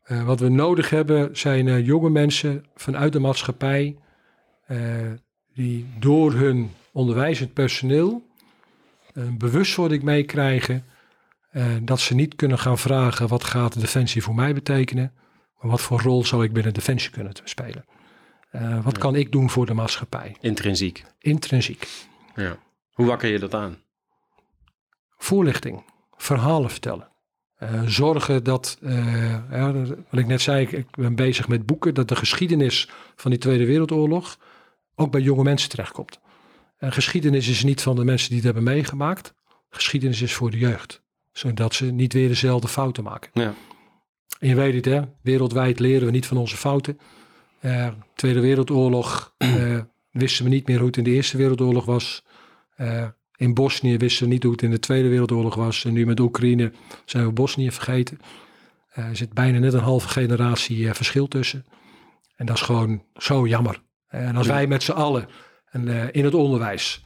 [0.02, 3.96] Eh, wat we nodig hebben zijn jonge mensen vanuit de maatschappij
[5.54, 8.22] die door hun onderwijzend personeel
[9.12, 10.84] een bewustwording meekrijgen
[11.54, 15.12] eh, dat ze niet kunnen gaan vragen wat gaat Defensie voor mij betekenen,
[15.60, 17.84] maar wat voor rol zou ik binnen Defensie kunnen spelen.
[18.50, 20.36] Eh, wat kan ik doen voor de maatschappij?
[20.40, 21.04] Intrinsiek.
[21.18, 21.88] Intrinsiek.
[22.34, 22.56] Ja.
[22.92, 23.76] Hoe wakker je dat aan?
[25.16, 25.84] Voorlichting,
[26.16, 27.08] verhalen vertellen.
[27.54, 28.78] Eh, zorgen dat,
[29.50, 32.88] ja, dat- wat ik net zei, ik, ik ben bezig met boeken, dat de geschiedenis
[33.16, 34.38] van die Tweede Wereldoorlog
[34.94, 36.20] ook bij jonge mensen terechtkomt.
[36.76, 39.34] En geschiedenis is niet van de mensen die het hebben meegemaakt.
[39.70, 41.02] Geschiedenis is voor de jeugd,
[41.34, 43.30] zodat ze niet weer dezelfde fouten maken.
[43.34, 43.54] Ja.
[44.38, 45.02] En je weet het, hè?
[45.22, 46.98] wereldwijd leren we niet van onze fouten.
[47.60, 49.78] Eh, Tweede Wereldoorlog eh,
[50.10, 52.24] wisten we niet meer hoe het in de Eerste Wereldoorlog was.
[52.76, 53.06] Eh,
[53.36, 55.84] in Bosnië wisten we niet hoe het in de Tweede Wereldoorlog was.
[55.84, 56.72] En nu met Oekraïne
[57.04, 58.18] zijn we Bosnië vergeten.
[58.92, 61.66] Er zit bijna net een halve generatie verschil tussen.
[62.36, 63.82] En dat is gewoon zo jammer.
[64.08, 65.28] En als wij met z'n allen
[65.70, 67.04] en, in het onderwijs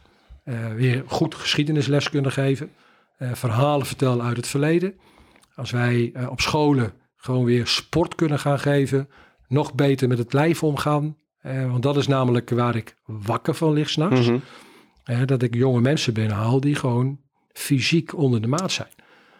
[0.74, 2.70] weer goed geschiedenisles kunnen geven.
[3.18, 4.94] Eh, verhalen vertellen uit het verleden.
[5.54, 9.08] Als wij eh, op scholen gewoon weer sport kunnen gaan geven.
[9.48, 11.16] Nog beter met het lijf omgaan.
[11.40, 14.30] Eh, want dat is namelijk waar ik wakker van lig s'nachts.
[15.02, 17.20] Hè, dat ik jonge mensen binnenhaal die gewoon
[17.52, 18.88] fysiek onder de maat zijn.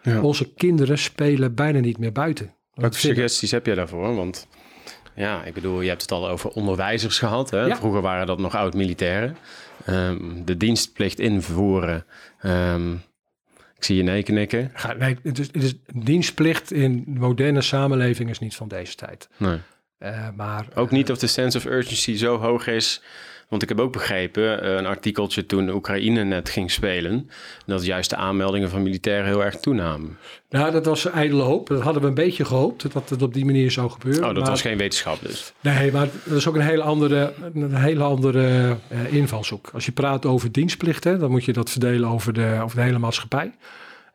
[0.03, 0.21] Ja.
[0.21, 2.53] Onze kinderen spelen bijna niet meer buiten.
[2.73, 4.15] Welke suggesties heb jij daarvoor?
[4.15, 4.47] Want
[5.15, 7.49] Ja, ik bedoel, je hebt het al over onderwijzers gehad.
[7.49, 7.65] Hè?
[7.65, 7.75] Ja.
[7.75, 9.37] Vroeger waren dat nog oud-militairen.
[9.85, 12.05] Ehm, de dienstplicht invoeren.
[12.39, 12.95] Ehm,
[13.79, 14.71] ik zie je nee knikken.
[14.73, 19.29] Ga- Nee, het is, het is dienstplicht in moderne samenleving is niet van deze tijd.
[19.37, 19.57] Nee.
[19.97, 23.01] Eh, maar Ook niet of de sense of urgency zo hoog is.
[23.49, 27.29] Want ik heb ook begrepen, eh, een artikeltje toen Oekraïne net ging spelen,
[27.65, 30.17] dat juist de aanmeldingen van militairen heel erg toenamen.
[30.49, 31.67] Nou, dat was ijdele hoop.
[31.67, 34.21] Dat hadden we een beetje gehoopt dat het op die manier zou gebeuren.
[34.21, 35.53] Oh, dat maar, was geen wetenschap dus.
[35.59, 39.69] Nee, maar dat is ook een hele andere, een hele andere eh, invalshoek.
[39.73, 42.99] Als je praat over dienstplichten, dan moet je dat verdelen over de, over de hele
[42.99, 43.51] maatschappij.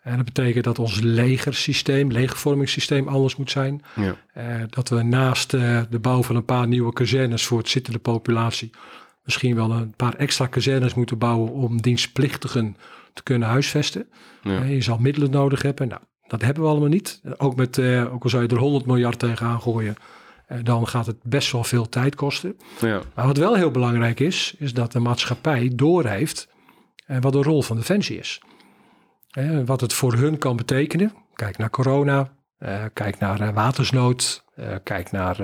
[0.02, 3.82] En dat betekent dat ons legersysteem, legervormingssysteem anders moet zijn.
[3.94, 4.16] Ja.
[4.32, 8.70] Eh, dat we naast de bouw van een paar nieuwe kazernes voor het zittende populatie
[9.24, 12.76] misschien wel een paar extra kazernes moeten bouwen om dienstplichtigen
[13.12, 14.08] te kunnen huisvesten.
[14.42, 14.62] Ja.
[14.62, 15.88] Je zal middelen nodig hebben.
[15.88, 17.20] Nou, dat hebben we allemaal niet.
[17.36, 19.94] Ook, met, eh, ook al zou je er 100 miljard tegenaan gooien,
[20.46, 22.56] eh, dan gaat het best wel veel tijd kosten.
[22.80, 23.00] Ja.
[23.14, 26.48] Maar wat wel heel belangrijk is, is dat de maatschappij doorheeft
[27.06, 28.40] eh, wat de rol van Defensie is.
[29.64, 31.12] Wat het voor hun kan betekenen.
[31.34, 32.32] Kijk naar corona,
[32.92, 34.44] kijk naar watersnood,
[34.82, 35.36] kijk naar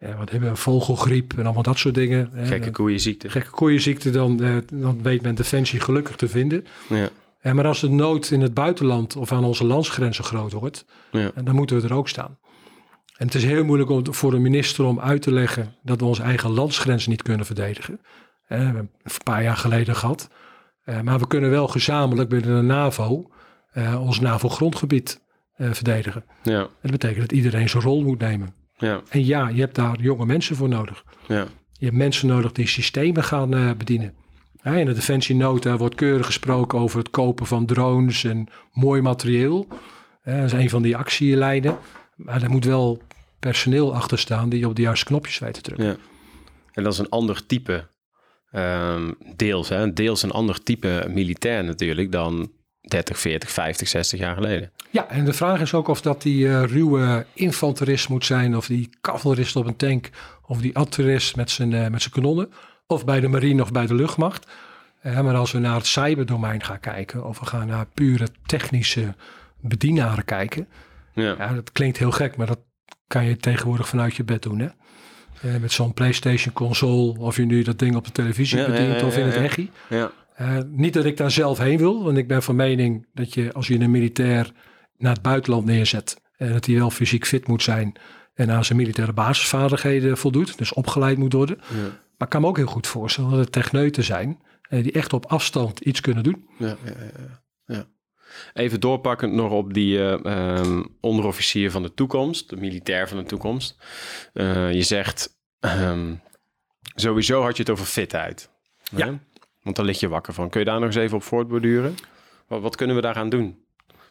[0.00, 2.30] eh, wat hebben we, vogelgriep en allemaal dat soort dingen.
[2.34, 3.30] Gekke koeienziekte.
[3.30, 6.64] gekke koeienziekte, dan, eh, dan weet men Defensie gelukkig te vinden.
[6.88, 7.08] Ja.
[7.40, 11.30] Eh, maar als de nood in het buitenland of aan onze landsgrenzen groot wordt, Ja.
[11.34, 12.38] en dan moeten we er ook staan.
[13.16, 16.06] En het is heel moeilijk om, voor een minister om uit te leggen dat we
[16.06, 18.00] onze eigen landsgrens niet kunnen verdedigen.
[18.46, 20.28] Eh, we hebben het een paar jaar geleden gehad.
[20.84, 23.30] Eh, maar we kunnen wel gezamenlijk binnen de NAVO
[23.70, 25.20] eh, ons NAVO-grondgebied
[25.56, 26.24] verdedigen.
[26.42, 26.60] Ja.
[26.60, 28.54] En dat betekent dat iedereen zijn rol moet nemen.
[28.80, 29.02] Ja.
[29.08, 31.04] En ja, je hebt daar jonge mensen voor nodig.
[31.26, 31.46] Ja.
[31.72, 34.14] Je hebt mensen nodig die systemen gaan eh, bedienen.
[34.62, 39.66] Ja, in de defensienota wordt keurig gesproken over het kopen van drones en mooi materieel.
[40.24, 41.78] Dat is een van die actielijnen.
[42.16, 43.02] Maar er moet wel
[43.38, 45.86] personeel achter staan die op de juiste knopjes weten te drukken.
[45.86, 45.96] Ja.
[46.72, 47.88] En dat is een ander type,
[48.50, 54.34] ehm, deels, hè, deels een ander type militair natuurlijk dan 30, 40, 50, 60 jaar
[54.34, 54.72] geleden.
[54.90, 58.66] Ja, en de vraag is ook of dat die eh, ruwe infanterist moet zijn, of
[58.66, 60.10] die cavalerist op een tank,
[60.46, 62.50] of die artillerist met zijn, eh, met zijn kanonnen,
[62.86, 64.46] of bij de marine of bij de luchtmacht.
[65.00, 69.14] Eh, maar als we naar het cyberdomein gaan kijken, of we gaan naar pure technische
[69.60, 70.68] bedienaren kijken,
[71.14, 71.34] Ja.
[71.38, 72.60] ja, dat klinkt heel gek, maar dat
[73.06, 74.68] kan je tegenwoordig vanuit je bed doen, hè?
[75.60, 79.06] Met zo'n PlayStation console, of je nu dat ding op de televisie Ja, bedient ja,
[79.06, 79.68] of in het.
[80.40, 83.52] Eh, niet dat ik daar zelf heen wil, want ik ben van mening dat je
[83.52, 84.52] als je een militair
[85.00, 87.92] naar het buitenland neerzet, eh, dat hij wel fysiek fit moet zijn
[88.34, 91.58] en aan zijn militaire basisvaardigheden voldoet, dus opgeleid moet worden.
[91.58, 91.82] Ja.
[92.20, 94.38] Maar ik kan me ook heel goed voorstellen dat het techneuten zijn
[94.70, 96.48] eh, die echt op afstand iets kunnen doen.
[96.58, 97.42] Ja, ja, ja, ja.
[97.74, 97.86] ja.
[98.52, 103.24] Even doorpakkend nog op die eh, ehm, onderofficier van de toekomst, de militair van de
[103.24, 103.76] toekomst.
[104.32, 106.14] Eh, je zegt, ehm,
[106.94, 108.50] sowieso had je het over fitheid.
[108.96, 109.06] Ja.
[109.06, 109.18] Hè?
[109.62, 110.50] Want daar lig je wakker van.
[110.50, 111.94] Kun je daar nog eens even op voortborduren?
[112.46, 113.64] Wat, wat kunnen we daaraan doen?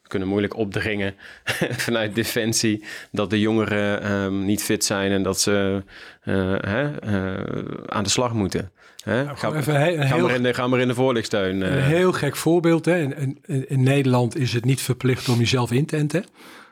[0.09, 1.15] Kunnen moeilijk opdringen
[1.85, 5.83] vanuit Defensie dat de jongeren ehm, niet fit zijn en dat ze
[6.21, 8.71] eh, hè, eh, aan de slag moeten.
[9.03, 9.25] Hè?
[9.25, 11.63] Ga, Gewoon even he- ga, heel, maar in de, ga maar in de voorlichtsteun.
[11.63, 11.75] eh.
[11.75, 12.85] een heel gek voorbeeld.
[12.85, 12.97] Hè.
[13.01, 16.25] In, in, in Nederland is het niet verplicht om jezelf in te enten.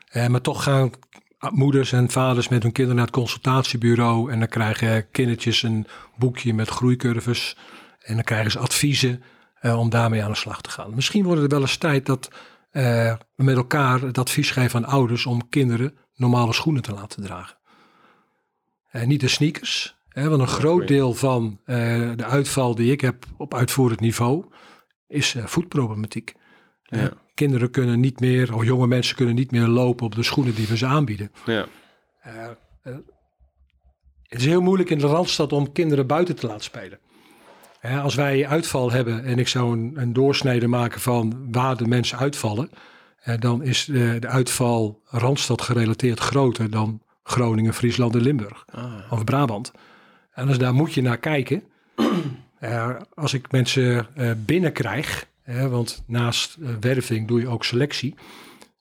[0.08, 0.92] Eh, maar toch gaan
[1.50, 4.32] moeders en vaders met hun kinderen naar het consultatiebureau.
[4.32, 7.58] En dan krijgen kindertjes een boekje met groeicurves.
[8.02, 9.24] En dan krijgen ze adviezen
[9.60, 10.92] eh, om daarmee aan de slag te gaan.
[10.96, 12.30] Misschien wordt het wel eens tijd dat
[12.78, 17.24] eh, we met elkaar het advies geven aan ouders om kinderen normale schoenen te laten
[17.24, 17.58] dragen.
[18.92, 19.98] Eh, niet de sneakers.
[20.10, 21.76] Hè, want een groot deel van eh,
[22.16, 24.46] de uitval die ik heb op uitvoerend niveau
[25.08, 26.34] is voetproblematiek.
[26.84, 27.12] Ja.
[27.34, 30.68] kinderen kunnen niet meer, of jonge mensen kunnen niet meer lopen op de schoenen die
[30.68, 31.32] we ze aanbieden.
[31.46, 31.68] ja.
[34.24, 37.00] Het is heel moeilijk in de Randstad om kinderen buiten te laten spelen.
[37.80, 41.88] Hè, als wij uitval hebben en ik zou een, een doorsnede maken van waar de
[41.88, 42.70] mensen uitvallen,
[43.40, 49.12] dan is de, de uitval Randstad gerelateerd groter dan Groningen, Friesland en Limburg Ah.
[49.12, 49.72] of Brabant.
[50.34, 51.64] En dus daar moet je naar kijken.
[52.60, 58.16] Eh, als ik mensen eh binnenkrijg, hè, want naast eh, werving doe je ook selectie,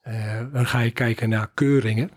[0.01, 2.09] eh, dan ga je kijken naar keuringen.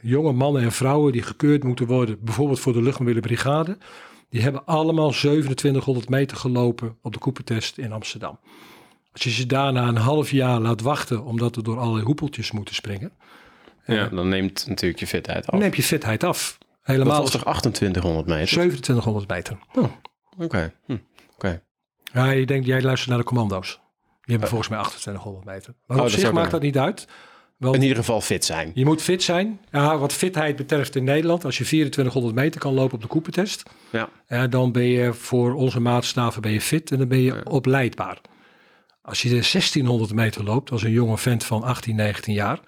[0.00, 3.78] Jonge mannen en vrouwen die gekeurd moeten worden, bijvoorbeeld voor de luchtmobiele brigade,
[4.32, 8.38] die hebben allemaal 2700 meter gelopen op de Coopertest in Amsterdam.
[9.12, 12.74] Als je ze daarna een half jaar laat wachten, omdat we door allerlei hoepeltjes moeten
[12.74, 13.12] springen,
[13.86, 15.50] ja, dan neemt natuurlijk je fitheid af.
[15.50, 16.58] dan neem je fitheid af.
[16.58, 18.46] dat Helemaal was toch 2800 meter?
[18.46, 19.58] 2700 meter.
[20.38, 20.72] Oké.
[20.86, 20.96] Hm.
[21.34, 21.62] Oké.
[22.12, 23.80] Ja, je denkt, jij luistert naar de commando's.
[24.22, 25.74] Die hebben volgens mij 2800 meter.
[25.86, 27.08] Maar Oh, op dat zich maakt dat niet uit.
[27.62, 28.70] Want In ieder geval fit zijn.
[28.74, 29.60] je moet fit zijn.
[29.70, 33.62] Ja, wat fitheid betreft in Nederland, als je 2400 meter kan lopen op de Cooper-test,
[34.28, 34.46] Ja.
[34.46, 37.40] dan ben je voor onze maatstaven ben je fit en dan ben je Ja.
[37.44, 38.20] opleidbaar.
[39.02, 42.60] Als je de 1600 meter loopt als een jonge vent van 18, 19 jaar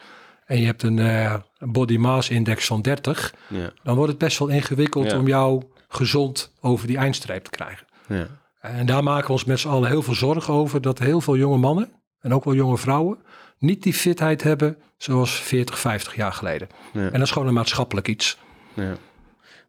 [0.46, 3.72] en je hebt een eh, body mass index van 30, Ja.
[3.82, 5.18] dan wordt het best wel ingewikkeld Ja.
[5.18, 7.86] om jou gezond over die eindstreep te krijgen.
[8.08, 8.26] Ja.
[8.60, 11.36] En daar maken we ons met z'n allen heel veel zorgen over dat heel veel
[11.36, 13.18] jonge mannen en ook wel jonge vrouwen
[13.64, 16.68] niet die fitheid hebben zoals 40, 50 jaar geleden.
[16.92, 17.00] Ja.
[17.00, 18.38] En dat is gewoon een maatschappelijk iets.
[18.74, 18.96] Ja.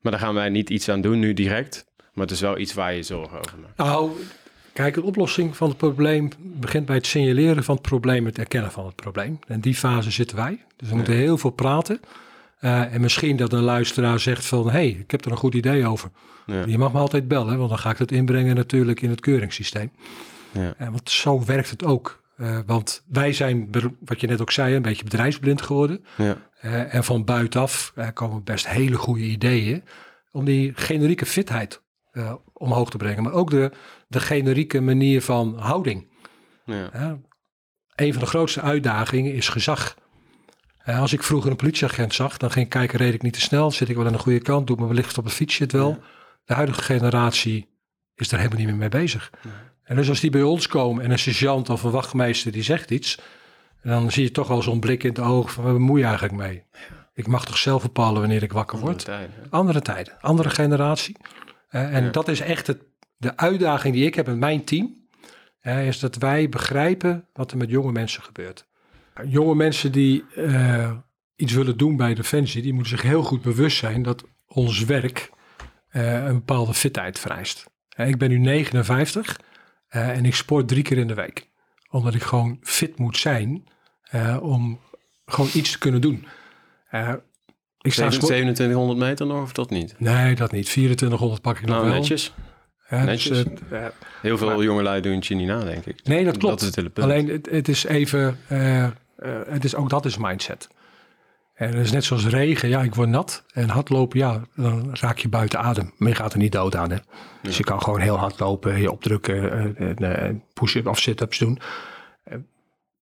[0.01, 1.85] Maar daar gaan wij niet iets aan doen nu direct.
[2.13, 3.77] Maar het is wel iets waar je zorgen over maakt.
[3.77, 4.11] Nou,
[4.73, 8.71] kijk, de oplossing van het probleem begint bij het signaleren van het probleem, het erkennen
[8.71, 9.39] van het probleem.
[9.47, 10.63] En die fase zitten wij.
[10.75, 11.99] Dus we moeten heel veel praten.
[12.59, 15.53] Eh, en misschien dat een luisteraar zegt van, hé, hey, ik heb er een goed
[15.53, 16.09] idee over.
[16.45, 16.63] Ja.
[16.65, 19.91] Je mag me altijd bellen, want dan ga ik het inbrengen natuurlijk in het keuringssysteem.
[20.51, 20.73] Ja.
[20.77, 22.23] Eh, want zo werkt het ook.
[22.35, 23.69] Eh, want wij zijn,
[23.99, 26.05] wat je net ook zei, een beetje bedrijfsblind geworden.
[26.17, 26.37] Ja.
[26.59, 29.83] Eh, en van buitenaf eh, komen best hele goede ideeën
[30.31, 31.83] om die generieke fitheid
[32.53, 33.23] omhoog te brengen.
[33.23, 33.71] Maar ook de,
[34.07, 36.07] de generieke manier van houding.
[36.65, 37.19] Ja.
[37.95, 39.97] Een van de grootste uitdagingen is gezag.
[40.85, 43.71] Als ik vroeger een politieagent zag, dan ging ik kijken, reed ik niet te snel,
[43.71, 45.71] zit ik wel aan de goede kant, doe ik me wellicht op het fietsje het
[45.71, 45.99] wel.
[46.45, 47.69] De huidige generatie
[48.15, 49.31] is daar helemaal niet meer mee bezig.
[49.85, 52.91] En dus als die bij ons komen en een sergeant of een wachtmeester die zegt
[52.91, 53.19] iets,
[53.83, 56.37] dan zie je toch wel zo'n blik in het oog van, waar bemoei je eigenlijk
[56.37, 56.63] mee?
[57.13, 59.05] Ik mag toch zelf bepalen wanneer ik wakker word?
[59.49, 61.15] Andere tijden, andere generatie.
[61.69, 62.09] Eh, en Ja.
[62.09, 62.81] dat is echt het,
[63.17, 65.03] de uitdaging die ik heb met mijn team.
[65.59, 68.65] eh, is dat wij begrijpen wat er met jonge mensen gebeurt.
[69.27, 70.91] Jonge mensen die eh,
[71.35, 75.29] iets willen doen bij Defensie, die moeten zich heel goed bewust zijn dat ons werk
[75.89, 77.65] een bepaalde fitheid vereist.
[77.95, 79.39] Ik ben nu 59
[79.87, 81.49] eh, en ik sport drie keer in de week.
[81.89, 83.67] Omdat ik gewoon fit moet zijn
[84.03, 84.79] eh, om
[85.25, 86.27] gewoon iets te kunnen doen.
[86.89, 87.13] Eh,
[87.81, 89.95] ik sta Zeven- 2700 meter nog of dat niet?
[89.97, 90.65] Nee, dat niet.
[90.65, 91.93] 2400 pak ik nog Nou, wel.
[91.95, 92.33] netjes.
[92.89, 93.45] Ja, dus, netjes.
[94.21, 96.03] Heel veel jongelui doen het je niet na, denk ik.
[96.03, 96.59] nee, dat klopt.
[96.59, 96.99] Dat is het.
[96.99, 98.37] Alleen het, het is even,
[99.49, 100.67] het is ook dat is mindset.
[101.55, 103.43] En het is net zoals regen, ja, ik word nat.
[103.53, 105.93] En hardlopen, ja, dan raak je buiten adem.
[105.97, 106.97] Maar je gaat er niet dood aan, hè.
[107.41, 111.37] Dus je kan gewoon heel hard lopen, je opdrukken, eh, en, eh, push-up of sit-ups
[111.37, 111.59] doen.
[112.23, 112.37] Eh,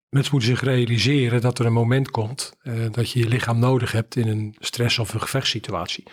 [0.08, 2.56] mensen moeten zich realiseren dat er een moment komt
[2.90, 6.04] dat je je lichaam nodig hebt in een stress- of een gevechtssituatie.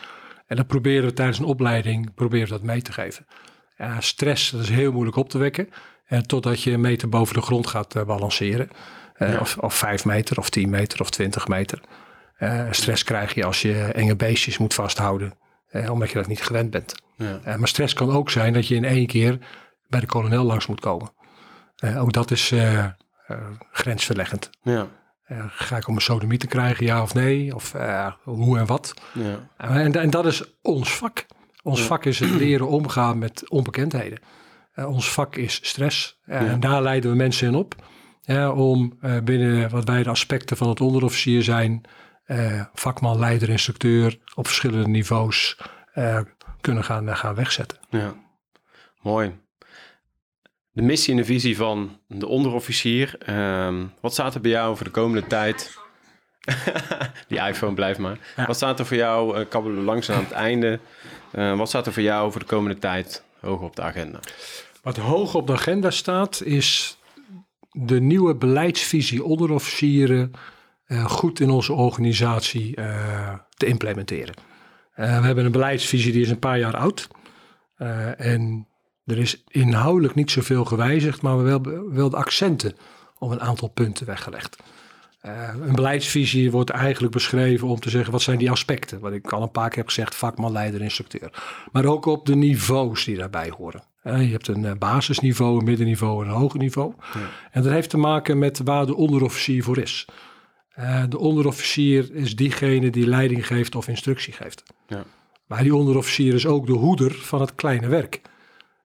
[0.45, 3.25] En dat proberen we tijdens een opleiding proberen we dat mee te geven.
[3.99, 5.69] Stress, dat is heel moeilijk op te wekken.
[6.05, 8.69] En totdat je een meter boven de grond gaat balanceren.
[9.17, 9.39] Ja.
[9.39, 11.81] of, of vijf meter, of tien meter, of twintig meter.
[12.43, 15.33] Eh, stress krijg je als je enge beestjes moet vasthouden.
[15.89, 16.95] omdat je dat niet gewend bent.
[17.17, 17.39] Ja.
[17.43, 19.37] Eh, maar stress kan ook zijn dat je in één keer
[19.87, 21.13] bij de kolonel langs moet komen.
[21.75, 22.53] Eh, ook dat is
[23.71, 24.49] grensverleggend.
[24.61, 24.87] Ja.
[25.47, 27.55] Ga ik om een sodomie te krijgen, ja of nee?
[27.55, 27.71] Of
[28.23, 28.93] hoe en wat?
[29.13, 29.49] Ja.
[29.57, 31.25] En, en dat is ons vak.
[31.63, 34.19] Ons vak is het leren omgaan met onbekendheden.
[34.75, 36.19] Ons vak is stress.
[36.25, 37.75] En daar leiden we mensen in op.
[38.55, 41.85] om binnen wat wij de aspecten van het onderofficier zijn,
[42.23, 45.57] eh, vakman, leider, instructeur, op verschillende niveaus
[45.93, 46.19] eh,
[46.61, 47.77] kunnen gaan, eh, gaan wegzetten.
[47.89, 48.13] Ja,
[49.01, 49.41] mooi.
[50.71, 53.15] De missie en de visie van de onderofficier.
[53.19, 55.77] ehm, wat staat er bij jou voor de komende tijd?
[57.27, 58.17] Die iPhone blijft maar.
[58.35, 58.45] Ja.
[58.45, 60.79] Wat staat er voor jou, uh, kabbelen langzaam aan het einde.
[61.31, 64.19] Wat staat er voor jou voor de komende tijd hoog op de agenda?
[64.81, 66.97] Wat hoog op de agenda staat, is
[67.71, 70.31] de nieuwe beleidsvisie onderofficieren
[71.01, 74.33] goed in onze organisatie eh, te implementeren.
[74.93, 77.07] Eh, we hebben een beleidsvisie die is een paar jaar oud.
[77.75, 78.67] Eh, en
[79.05, 82.75] er is inhoudelijk niet zoveel gewijzigd, maar we wel, wel de accenten
[83.17, 84.57] op een aantal punten weggelegd.
[85.23, 88.99] Eh, een beleidsvisie wordt eigenlijk beschreven om te zeggen wat zijn die aspecten.
[88.99, 91.29] Wat ik al een paar keer heb gezegd, vakman, leider, instructeur.
[91.71, 93.83] Maar ook op de niveaus die daarbij horen.
[94.01, 96.93] Eh, je hebt een eh, basisniveau, een middenniveau en een hoger niveau.
[97.51, 100.07] En dat heeft te maken met waar de onderofficier voor is.
[100.73, 104.63] Eh, de onderofficier is diegene die leiding geeft of instructie geeft.
[104.87, 105.03] Ja.
[105.47, 108.21] Maar die onderofficier is ook de hoeder van het kleine werk.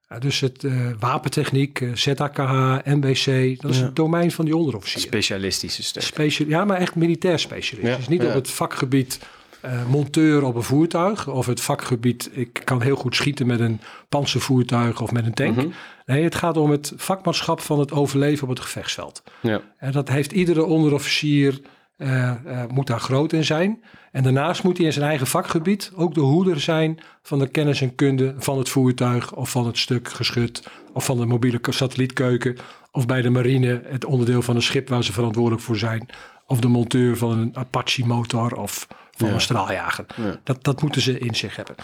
[0.09, 3.85] Ja, dus het eh, wapentechniek, eh, ZAKH, MBC, dat is Ja.
[3.85, 5.01] het domein van die onderofficier.
[5.01, 6.03] Specialistische stuk.
[6.03, 7.89] Specia- ja, maar echt militair specialist.
[7.89, 8.29] Ja, Dus niet ja.
[8.29, 9.19] op het vakgebied
[9.61, 11.29] eh, monteur op een voertuig.
[11.29, 15.57] Of het vakgebied, ik kan heel goed schieten met een panzervoertuig of met een tank.
[15.57, 15.69] Mhm.
[16.07, 19.23] Nee, het gaat om het vakmanschap van het overleven op het gevechtsveld.
[19.41, 19.61] Ja.
[19.79, 21.61] En dat heeft iedere onderofficier,
[21.99, 22.33] eh,
[22.69, 23.83] moet daar groot in zijn.
[24.13, 27.81] En daarnaast moet hij in zijn eigen vakgebied ook de hoeder zijn van de kennis
[27.81, 32.57] en kunde van het voertuig of van het stuk geschut of van de mobiele satellietkeuken
[32.93, 36.09] of bij de marine het onderdeel van een schip waar ze verantwoordelijk voor zijn
[36.47, 38.87] of de monteur van een Apache motor of
[39.17, 39.35] van Ja.
[39.35, 40.07] een straaljager.
[40.17, 40.41] Ja.
[40.45, 41.75] Dat, dat moeten ze in zich hebben.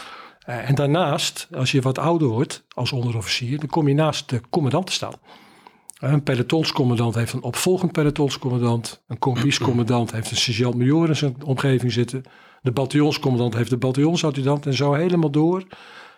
[0.44, 4.40] Eh, en daarnaast, als je wat ouder wordt als onderofficier, dan kom je naast de
[4.50, 5.14] commandant te staan.
[6.00, 9.02] Een pelotonscommandant heeft een opvolgend pelotonscommandant.
[9.06, 12.22] Een kompiescommandant heeft een sergeant-major in zijn omgeving zitten.
[12.62, 15.64] De bataljonscommandant heeft de bataljonsadjudant en zo helemaal door.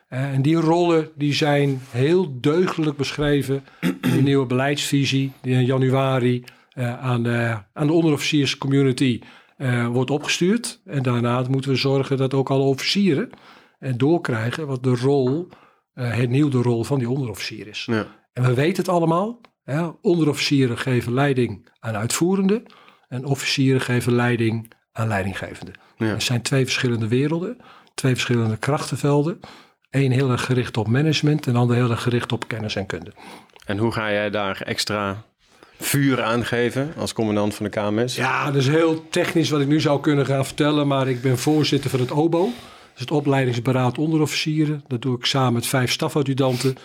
[0.08, 5.64] Eh, en die rollen die zijn heel deugdelijk beschreven in de nieuwe beleidsvisie die in
[5.64, 9.20] januari eh, aan, de, aan de onderofficierscommunity
[9.56, 10.80] eh, wordt opgestuurd.
[10.84, 13.30] En daarna moeten we zorgen dat ook alle officieren
[13.96, 15.48] doorkrijgen wat de rol,
[15.94, 17.84] hernieuwde rol van die onderofficier is.
[17.90, 18.06] Ja.
[18.32, 19.40] En we weten het allemaal.
[19.66, 22.62] Ja, onderofficieren geven leiding aan uitvoerende.
[23.08, 25.72] En officieren geven leiding aan leidinggevende.
[25.96, 26.06] Ja.
[26.06, 27.56] Het zijn twee verschillende werelden.
[27.94, 29.40] Twee verschillende krachtenvelden.
[29.90, 31.46] Eén heel erg gericht op management.
[31.46, 33.12] En de ander heel erg gericht op kennis en kunde.
[33.66, 35.22] En hoe ga jij daar extra
[35.78, 38.16] vuur aan geven als commandant van de KMS?
[38.16, 40.86] Ja, dat is heel technisch wat ik nu zou kunnen gaan vertellen.
[40.86, 42.40] Maar ik ben voorzitter van het OBO.
[42.40, 44.84] Dat is het opleidingsberaad onderofficieren.
[44.86, 46.76] Dat doe ik samen met vijf stafadjudanten.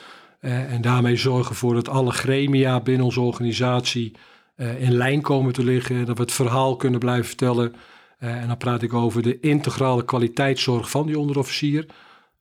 [0.41, 4.15] Eh, en daarmee zorgen ervoor dat alle gremia binnen onze organisatie
[4.55, 6.05] eh, in lijn komen te liggen.
[6.05, 7.75] Dat we het verhaal kunnen blijven vertellen.
[8.17, 11.85] Eh, en dan praat ik over de integrale kwaliteitszorg van die onderofficier.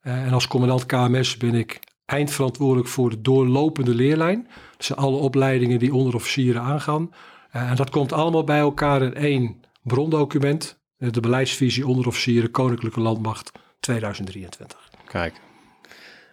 [0.01, 4.48] En als commandant KMS ben ik eindverantwoordelijk voor de doorlopende leerlijn.
[4.76, 7.11] Dus alle opleidingen die onderofficieren aangaan.
[7.51, 10.78] En dat komt allemaal bij elkaar in één brondocument.
[10.96, 14.90] De beleidsvisie onderofficieren Koninklijke Landmacht 2023.
[15.07, 15.40] Kijk,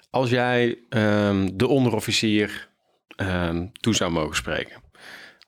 [0.10, 2.70] als jij ehm, de onderofficier
[3.16, 4.82] ehm, toe zou mogen spreken,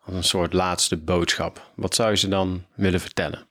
[0.05, 3.47] als een soort laatste boodschap, wat zou je ze dan willen vertellen?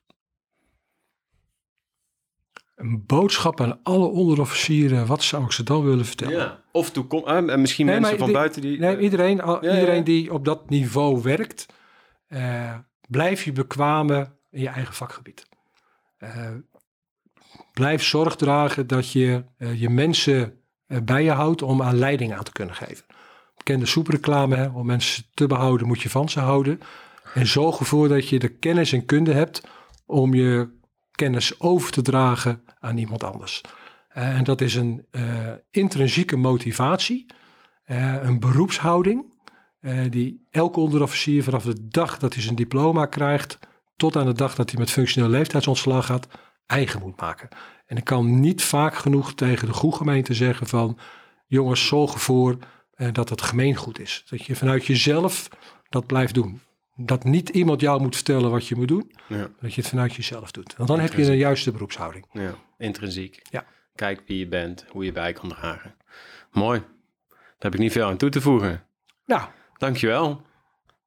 [2.76, 5.06] Een boodschap aan alle onderofficieren.
[5.06, 6.62] Wat zou ik ze dan willen vertellen?
[6.72, 8.78] Of toekom eh, en misschien Nee, mensen van die- buiten die.
[8.78, 10.02] Nee, iedereen, al- ja, iedereen ja.
[10.02, 11.66] die op dat niveau werkt,
[12.26, 12.78] eh,
[13.08, 15.46] blijf je bekwamen in je eigen vakgebied.
[16.18, 16.50] Eh,
[17.72, 19.44] blijf zorg dragen dat je
[19.74, 20.57] je mensen
[21.02, 23.04] bij je houdt om aan leiding aan te kunnen geven.
[23.56, 26.80] Bekende soepreclame, hè, om mensen te behouden moet je van ze houden.
[27.34, 29.62] En zorg ervoor dat je de kennis en kunde hebt
[30.06, 30.76] om je
[31.10, 33.60] kennis over te dragen aan iemand anders.
[34.08, 35.22] Eh, en dat is een eh,
[35.70, 37.26] intrinsieke motivatie,
[37.84, 39.24] eh, een beroepshouding,
[39.80, 43.58] eh, die elke onderofficier vanaf de dag dat hij zijn diploma krijgt,
[43.96, 46.28] tot aan de dag dat hij met functioneel leeftijdsontslag gaat,
[46.66, 47.48] eigen moet maken.
[47.88, 50.98] En ik kan niet vaak genoeg tegen de goede gemeente zeggen van,
[51.46, 52.58] jongens, zorg ervoor
[52.94, 54.24] eh, dat het gemeengoed is.
[54.30, 55.48] Dat je vanuit jezelf
[55.88, 56.60] dat blijft doen.
[56.96, 60.14] Dat niet iemand jou moet vertellen wat je moet doen, Ja, dat je het vanuit
[60.14, 60.76] jezelf doet.
[60.76, 62.26] Want dan heb je een juiste beroepshouding.
[62.32, 63.42] ja, intrinsiek.
[63.50, 63.64] Ja.
[63.94, 65.94] Kijk wie je bent, hoe je bij kan dragen.
[66.52, 66.80] Mooi.
[67.28, 68.84] Daar heb ik niet veel aan toe te voegen.
[69.26, 69.42] Nou,
[69.76, 70.42] Dankjewel.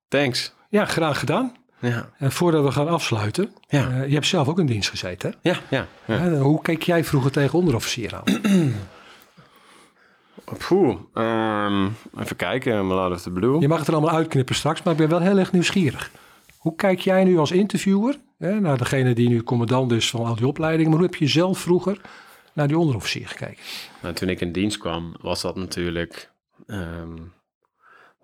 [0.07, 0.53] Thanks.
[0.69, 1.55] ja, graag gedaan.
[1.81, 3.89] Ja, En voordat we gaan afsluiten, Ja.
[3.89, 5.35] eh, je hebt zelf ook in dienst gezeten.
[5.41, 5.49] Hè?
[5.49, 5.87] ja, ja.
[6.05, 6.31] ja.
[6.31, 8.23] Eh, hoe keek jij vroeger tegen onderofficier aan?
[10.67, 11.87] Poeh, ehm,
[12.19, 13.59] even kijken, out of the blue.
[13.59, 16.11] Je mag het er allemaal uitknippen straks, maar ik ben wel heel erg nieuwsgierig.
[16.57, 20.35] Hoe kijk jij nu als interviewer hè, naar degene die nu commandant is van al
[20.35, 22.01] die opleidingen, maar hoe heb je zelf vroeger
[22.53, 23.63] naar die onderofficier gekeken?
[24.01, 26.31] Nou, toen ik in dienst kwam, was dat natuurlijk
[26.67, 27.13] ehm,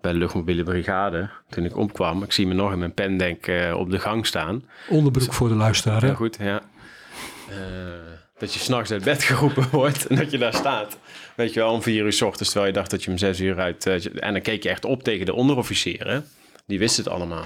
[0.00, 1.30] bij de luchtmobiele brigade.
[1.48, 4.64] Toen ik opkwam, ik zie me nog in mijn pendenk eh op de gang staan.
[4.88, 6.06] Onderbroek voor de luisteraar.
[6.06, 6.62] Ja, goed, ja.
[7.50, 7.56] Eh,
[8.38, 10.98] dat je s'nachts uit bed geroepen wordt en dat je daar staat.
[11.36, 13.40] Weet je wel, om vier uur s ochtends, terwijl je dacht dat je om zes
[13.40, 13.86] uur uit...
[13.86, 16.24] eh, en dan keek je echt op tegen de onderofficieren.
[16.66, 17.44] Die wisten het allemaal.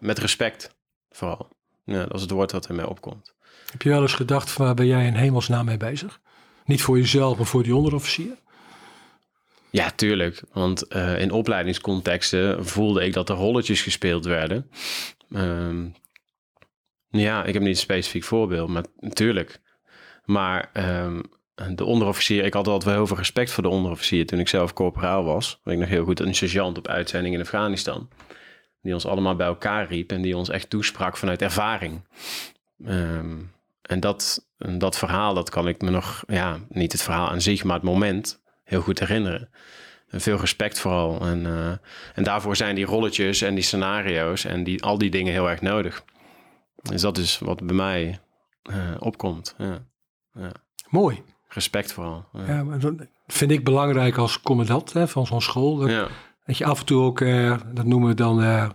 [0.00, 0.76] Met respect,
[1.10, 1.48] vooral.
[1.84, 3.34] Ja, dat is het woord wat in mij opkomt.
[3.70, 6.20] Heb je wel eens gedacht, van, waar ben jij in hemelsnaam mee bezig?
[6.64, 8.32] Niet voor jezelf, maar voor die onderofficier?
[9.76, 10.42] Ja, tuurlijk.
[10.52, 14.70] Want eh, in opleidingscontexten voelde ik dat er rolletjes gespeeld werden.
[15.32, 15.86] Ehm,
[17.08, 19.60] ja, ik heb niet een specifiek voorbeeld, maar natuurlijk.
[20.24, 21.20] Maar ehm,
[21.74, 24.72] de onderofficier, ik had altijd wel heel veel respect voor de onderofficier toen ik zelf
[24.72, 25.60] corporaal was.
[25.62, 28.08] Weet ik nog heel goed, een sergeant op uitzending in Afghanistan.
[28.82, 32.00] Die ons allemaal bij elkaar riep en die ons echt toesprak vanuit ervaring.
[32.84, 33.38] Ehm,
[33.82, 34.48] en dat,
[34.78, 37.84] dat verhaal, dat kan ik me nog, ja, niet het verhaal aan zich, maar het
[37.84, 39.48] moment heel goed herinneren.
[40.10, 41.20] En veel respect vooral.
[41.20, 41.70] En, eh,
[42.14, 45.60] en daarvoor zijn die rolletjes en die scenario's en die, al die dingen heel erg
[45.60, 46.04] nodig.
[46.82, 48.18] Dus dat is wat bij mij
[48.62, 49.54] eh, opkomt.
[49.58, 50.52] Ja.
[50.88, 51.22] Mooi.
[51.48, 52.24] Respect vooral.
[52.32, 52.46] Ja.
[52.46, 52.94] Ja, maar dat
[53.26, 55.76] vind ik belangrijk als commandant hè, van zo'n school.
[55.76, 56.08] Dat, Ja.
[56.44, 58.72] dat je af en toe ook, eh, dat noemen we dan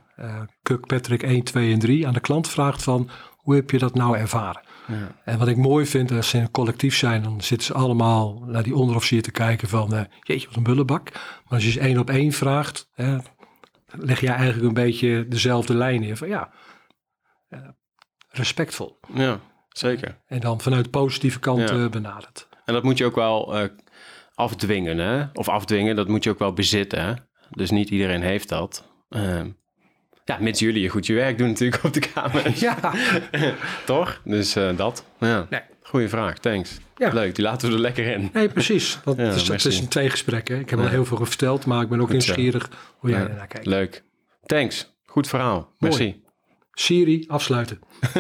[0.64, 4.18] Kirkpatrick 1, 2 en 3, aan de klant vraagt van hoe heb je dat nou
[4.18, 4.62] ervaren?
[4.92, 5.16] Ja.
[5.26, 8.44] En wat ik mooi vind, als ze in een collectief zijn, dan zitten ze allemaal
[8.46, 11.12] naar die onderofficier te kijken van, eh, jeetje, wat een bullebak.
[11.14, 13.18] Maar als je ze één op één vraagt, hè,
[13.86, 16.52] leg jij eigenlijk een beetje dezelfde lijn neer van, ja,
[18.30, 19.00] respectvol.
[19.14, 19.40] Ja,
[19.70, 20.22] zeker.
[20.28, 21.84] En dan vanuit de positieve kant Ja.
[21.84, 22.48] eh, benaderd.
[22.66, 23.70] En dat moet je ook wel eh,
[24.34, 25.26] afdwingen, hè?
[25.34, 27.14] Of afdwingen, dat moet je ook wel bezitten, hè?
[27.50, 28.90] Dus niet iedereen heeft dat.
[29.10, 29.50] Ehm,
[30.32, 32.52] ja, mits jullie je goed je werk doen natuurlijk op de kamer.
[32.60, 32.94] Ja,
[33.86, 34.22] Toch?
[34.24, 35.06] Dus eh, dat.
[35.20, 35.48] Ja.
[35.50, 35.62] Nee.
[35.82, 36.78] Goeie vraag, thanks.
[36.98, 37.14] Ja.
[37.14, 38.30] Leuk, die laten we er lekker in.
[38.34, 39.00] nee, precies.
[39.06, 40.48] Ja, het, is, is een tweegesprek.
[40.48, 40.60] Hè.
[40.60, 42.34] Ik heb al heel veel verteld, maar ik ben ook Goed zo.
[42.34, 43.66] nieuwsgierig hoe jij ernaar kijkt.
[43.66, 44.04] Leuk.
[44.46, 44.94] Thanks.
[45.06, 45.74] Goed verhaal.
[45.80, 46.24] Merci.
[46.74, 47.80] Siri, afsluiten.